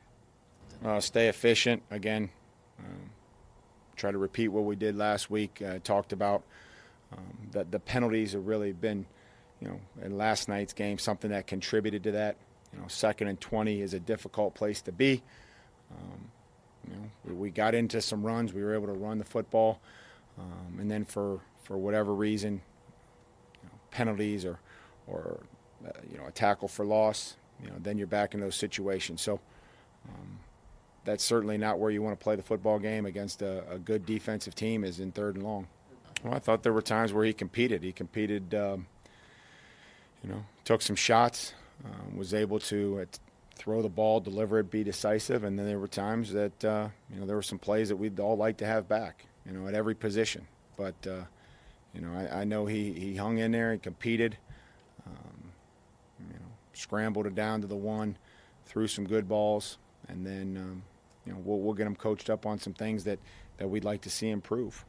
Uh, 0.84 1.00
stay 1.00 1.28
efficient 1.28 1.82
again. 1.90 2.30
Um, 2.78 3.10
try 3.94 4.10
to 4.10 4.18
repeat 4.18 4.48
what 4.48 4.64
we 4.64 4.74
did 4.74 4.96
last 4.96 5.30
week. 5.30 5.62
Uh, 5.64 5.78
talked 5.84 6.12
about 6.12 6.42
um, 7.12 7.48
that 7.52 7.70
the 7.70 7.78
penalties 7.78 8.32
have 8.32 8.46
really 8.46 8.72
been, 8.72 9.06
you 9.60 9.68
know, 9.68 9.80
in 10.02 10.16
last 10.16 10.48
night's 10.48 10.72
game 10.72 10.98
something 10.98 11.30
that 11.30 11.46
contributed 11.46 12.02
to 12.04 12.12
that. 12.12 12.36
You 12.72 12.80
know, 12.80 12.86
second 12.88 13.28
and 13.28 13.40
20 13.40 13.80
is 13.80 13.94
a 13.94 14.00
difficult 14.00 14.54
place 14.54 14.80
to 14.82 14.92
be. 14.92 15.22
Um, 15.90 16.30
you 16.88 16.96
know, 16.96 17.10
we, 17.26 17.32
we, 17.34 17.50
got 17.50 17.74
into 17.74 18.00
some 18.00 18.24
runs. 18.24 18.52
We 18.52 18.62
were 18.62 18.74
able 18.74 18.86
to 18.86 18.94
run 18.94 19.18
the 19.18 19.24
football, 19.24 19.80
um, 20.38 20.78
and 20.80 20.90
then 20.90 21.04
for 21.04 21.40
for 21.62 21.76
whatever 21.76 22.14
reason, 22.14 22.62
penalties 23.92 24.44
or 24.44 24.58
or 25.06 25.40
uh, 25.86 25.90
you 26.10 26.18
know 26.18 26.26
a 26.26 26.32
tackle 26.32 26.68
for 26.68 26.84
loss, 26.84 27.36
you 27.62 27.68
know, 27.68 27.76
then 27.78 27.98
you're 27.98 28.06
back 28.06 28.34
in 28.34 28.40
those 28.40 28.56
situations. 28.56 29.22
So. 29.22 29.40
Um, 30.08 30.40
that's 31.04 31.24
certainly 31.24 31.58
not 31.58 31.78
where 31.78 31.90
you 31.90 32.02
want 32.02 32.18
to 32.18 32.22
play 32.22 32.36
the 32.36 32.42
football 32.42 32.78
game 32.78 33.06
against 33.06 33.42
a, 33.42 33.68
a, 33.68 33.78
good 33.78 34.06
defensive 34.06 34.54
team 34.54 34.84
is 34.84 35.00
in 35.00 35.10
third 35.10 35.34
and 35.34 35.44
long. 35.44 35.66
Well, 36.22 36.34
I 36.34 36.38
thought 36.38 36.62
there 36.62 36.72
were 36.72 36.82
times 36.82 37.12
where 37.12 37.24
he 37.24 37.32
competed. 37.32 37.82
He 37.82 37.92
competed, 37.92 38.54
um, 38.54 38.86
you 40.22 40.30
know, 40.30 40.44
took 40.64 40.82
some 40.82 40.94
shots, 40.94 41.54
uh, 41.84 42.16
was 42.16 42.32
able 42.34 42.60
to 42.60 43.00
uh, 43.02 43.04
throw 43.56 43.82
the 43.82 43.88
ball, 43.88 44.20
deliver 44.20 44.60
it, 44.60 44.70
be 44.70 44.84
decisive, 44.84 45.44
and 45.44 45.58
then 45.58 45.66
there 45.66 45.78
were 45.78 45.88
times 45.88 46.32
that 46.32 46.64
uh, 46.64 46.88
you 47.12 47.18
know 47.18 47.26
there 47.26 47.36
were 47.36 47.42
some 47.42 47.58
plays 47.58 47.88
that 47.88 47.96
we'd 47.96 48.20
all 48.20 48.36
like 48.36 48.58
to 48.58 48.66
have 48.66 48.88
back, 48.88 49.26
you 49.44 49.52
know, 49.52 49.66
at 49.66 49.74
every 49.74 49.94
position. 49.94 50.46
But 50.76 50.94
uh, 51.06 51.24
you 51.94 52.00
know, 52.00 52.12
I, 52.14 52.40
I, 52.40 52.44
know 52.44 52.66
he, 52.66 52.92
he 52.92 53.16
hung 53.16 53.38
in 53.38 53.52
there 53.52 53.72
and 53.72 53.82
competed. 53.82 54.36
Um, 55.06 55.52
you 56.20 56.34
know, 56.34 56.46
scrambled 56.72 57.26
it 57.26 57.34
down 57.34 57.60
to 57.60 57.66
the 57.66 57.76
one, 57.76 58.16
threw 58.66 58.86
some 58.86 59.06
good 59.06 59.28
balls, 59.28 59.78
and 60.08 60.26
then 60.26 60.56
um, 60.56 60.82
you 61.26 61.32
know 61.32 61.38
we'll, 61.44 61.58
we'll 61.58 61.74
get 61.74 61.86
him 61.86 61.96
coached 61.96 62.30
up 62.30 62.46
on 62.46 62.58
some 62.58 62.72
things 62.72 63.04
that, 63.04 63.18
that 63.58 63.68
we'd 63.68 63.84
like 63.84 64.00
to 64.02 64.10
see 64.10 64.28
improve. 64.30 64.84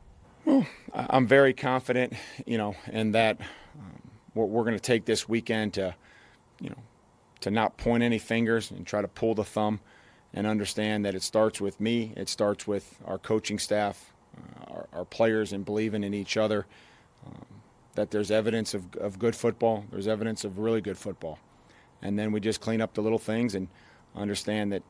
Well, 0.46 0.66
I'm 0.94 1.26
very 1.26 1.54
confident, 1.54 2.14
you 2.46 2.58
know, 2.58 2.76
in 2.92 3.14
that 3.14 3.40
um, 3.80 4.02
we're, 4.34 4.46
we're 4.46 4.64
going 4.64 4.76
to 4.76 4.82
take 4.82 5.06
this 5.06 5.28
weekend 5.28 5.74
to, 5.76 5.96
you 6.60 6.70
know, 6.70 6.80
to 7.42 7.52
not 7.52 7.78
point 7.78 8.04
any 8.04 8.20
fingers 8.20 8.72
and 8.72 8.86
try 8.86 9.02
to 9.02 9.08
pull 9.08 9.36
the 9.36 9.44
thumb 9.44 9.80
and 10.34 10.48
understand 10.48 11.06
that 11.06 11.16
it 11.16 11.24
starts 11.24 11.62
with 11.62 11.80
me, 11.80 12.12
it 12.18 12.28
starts 12.28 12.68
with 12.68 13.00
our 13.06 13.18
coaching 13.18 13.60
staff, 13.60 14.14
uh, 14.36 14.72
our, 14.72 14.88
our, 14.94 15.06
players, 15.06 15.54
and 15.54 15.64
believing 15.64 16.04
in 16.04 16.14
each 16.14 16.38
other. 16.38 16.66
That 17.96 18.12
there's 18.12 18.32
evidence 18.32 18.74
of, 18.74 18.96
of 18.96 19.20
good 19.20 19.36
football, 19.36 19.86
there's 19.92 20.08
evidence 20.08 20.44
of 20.44 20.58
really 20.58 20.82
good 20.82 20.98
football. 20.98 21.40
And 22.02 22.18
then 22.18 22.32
we 22.32 22.40
just 22.40 22.60
clean 22.60 22.82
up 22.82 22.94
the 22.94 23.02
little 23.02 23.20
things 23.20 23.56
and 23.56 23.68
understand 24.16 24.74
that 24.74 24.84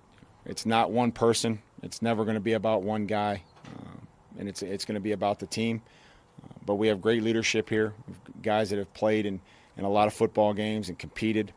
it's 0.46 0.66
not 0.66 0.92
one 0.92 1.12
person, 1.12 1.62
it's 1.82 2.02
never 2.02 2.24
going 2.24 2.36
to 2.36 2.42
be 2.42 2.54
about 2.54 2.82
one 2.82 3.06
guy. 3.06 3.44
Uh, 3.66 3.94
and 4.40 4.50
it's 4.50 4.64
it's 4.64 4.86
going 4.86 4.96
to 4.96 5.02
be 5.02 5.12
about 5.12 5.40
the 5.40 5.46
team. 5.46 5.82
Uh, 6.44 6.54
but 6.66 6.76
we 6.76 6.88
have 6.88 7.02
great 7.02 7.24
leadership 7.24 7.70
here, 7.70 7.94
guys 8.42 8.70
that 8.70 8.80
have 8.80 8.94
played 8.94 9.26
in, 9.26 9.40
in 9.78 9.86
a 9.86 9.90
lot 9.90 10.08
of 10.08 10.14
football 10.14 10.54
games 10.54 10.90
and 10.90 10.98
competed, 10.98 11.54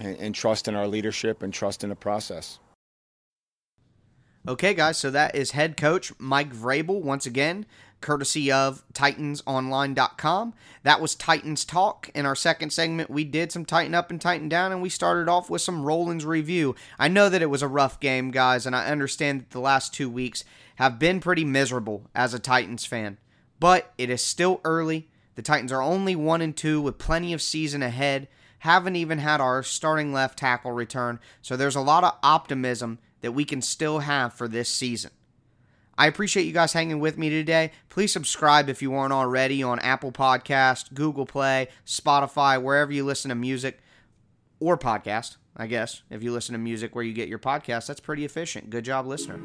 and, 0.00 0.16
and 0.18 0.34
trust 0.34 0.68
in 0.68 0.74
our 0.74 0.86
leadership 0.86 1.42
and 1.42 1.52
trust 1.52 1.84
in 1.84 1.90
the 1.90 1.96
process. 1.96 2.58
Okay, 4.48 4.74
guys, 4.74 4.98
so 4.98 5.10
that 5.10 5.36
is 5.36 5.52
head 5.52 5.76
coach 5.76 6.12
Mike 6.18 6.52
Vrabel 6.52 7.00
once 7.00 7.26
again, 7.26 7.64
courtesy 8.02 8.52
of 8.52 8.84
TitansOnline.com. 8.92 10.54
That 10.82 11.00
was 11.00 11.14
Titans 11.14 11.64
Talk. 11.64 12.10
In 12.14 12.26
our 12.26 12.34
second 12.36 12.70
segment, 12.70 13.08
we 13.08 13.24
did 13.24 13.50
some 13.52 13.64
Titan 13.64 13.94
Up 13.94 14.10
and 14.10 14.20
Titan 14.20 14.48
Down, 14.48 14.72
and 14.72 14.82
we 14.82 14.88
started 14.88 15.28
off 15.28 15.48
with 15.48 15.62
some 15.62 15.84
Rowland's 15.84 16.26
review. 16.26 16.74
I 16.98 17.08
know 17.08 17.28
that 17.28 17.42
it 17.42 17.50
was 17.50 17.62
a 17.62 17.68
rough 17.68 18.00
game, 18.00 18.30
guys, 18.30 18.66
and 18.66 18.76
I 18.76 18.88
understand 18.88 19.40
that 19.40 19.50
the 19.50 19.60
last 19.60 19.94
two 19.94 20.10
weeks 20.10 20.44
have 20.76 20.98
been 20.98 21.20
pretty 21.20 21.44
miserable 21.44 22.10
as 22.14 22.34
a 22.34 22.38
Titans 22.38 22.84
fan. 22.84 23.18
But 23.58 23.92
it 23.96 24.10
is 24.10 24.24
still 24.24 24.60
early. 24.64 25.08
The 25.34 25.42
Titans 25.42 25.72
are 25.72 25.80
only 25.80 26.16
1 26.16 26.42
and 26.42 26.56
2 26.56 26.80
with 26.80 26.98
plenty 26.98 27.32
of 27.32 27.40
season 27.40 27.82
ahead. 27.82 28.28
Haven't 28.58 28.96
even 28.96 29.18
had 29.18 29.40
our 29.40 29.62
starting 29.62 30.12
left 30.12 30.38
tackle 30.38 30.72
return, 30.72 31.20
so 31.40 31.56
there's 31.56 31.76
a 31.76 31.80
lot 31.80 32.04
of 32.04 32.18
optimism 32.22 32.98
that 33.22 33.32
we 33.32 33.44
can 33.44 33.62
still 33.62 34.00
have 34.00 34.34
for 34.34 34.46
this 34.46 34.68
season. 34.68 35.10
I 36.02 36.06
appreciate 36.06 36.46
you 36.46 36.52
guys 36.52 36.72
hanging 36.72 36.98
with 36.98 37.16
me 37.16 37.30
today. 37.30 37.70
Please 37.88 38.12
subscribe 38.12 38.68
if 38.68 38.82
you 38.82 38.92
aren't 38.92 39.12
already 39.12 39.62
on 39.62 39.78
Apple 39.78 40.10
Podcast, 40.10 40.94
Google 40.94 41.26
Play, 41.26 41.68
Spotify, 41.86 42.60
wherever 42.60 42.92
you 42.92 43.04
listen 43.04 43.28
to 43.28 43.36
music 43.36 43.78
or 44.58 44.76
podcast. 44.76 45.36
I 45.56 45.68
guess 45.68 46.02
if 46.10 46.24
you 46.24 46.32
listen 46.32 46.54
to 46.54 46.58
music 46.58 46.96
where 46.96 47.04
you 47.04 47.12
get 47.12 47.28
your 47.28 47.38
podcast, 47.38 47.86
that's 47.86 48.00
pretty 48.00 48.24
efficient. 48.24 48.68
Good 48.68 48.84
job, 48.84 49.06
listener. 49.06 49.38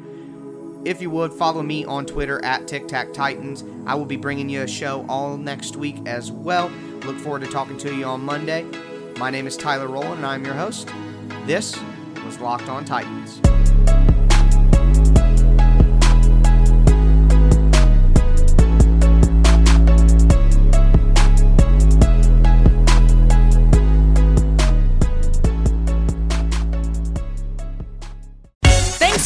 If 0.84 1.00
you 1.00 1.10
would, 1.10 1.32
follow 1.32 1.62
me 1.62 1.84
on 1.84 2.06
Twitter 2.06 2.44
at 2.44 2.66
Tic 2.66 2.88
Tac 2.88 3.12
Titans. 3.12 3.62
I 3.86 3.94
will 3.94 4.04
be 4.04 4.16
bringing 4.16 4.48
you 4.48 4.62
a 4.62 4.66
show 4.66 5.06
all 5.08 5.36
next 5.36 5.76
week 5.76 5.98
as 6.08 6.32
well. 6.32 6.72
Look 7.04 7.18
forward 7.18 7.42
to 7.42 7.46
talking 7.46 7.78
to 7.78 7.94
you 7.94 8.04
on 8.04 8.24
Monday. 8.24 8.64
My 9.16 9.30
name 9.30 9.46
is 9.46 9.56
Tyler 9.56 9.86
Rowland, 9.86 10.16
and 10.16 10.26
I'm 10.26 10.44
your 10.44 10.54
host. 10.54 10.88
This 11.46 11.80
was 12.24 12.40
Locked 12.40 12.68
On 12.68 12.84
Titans. 12.84 13.40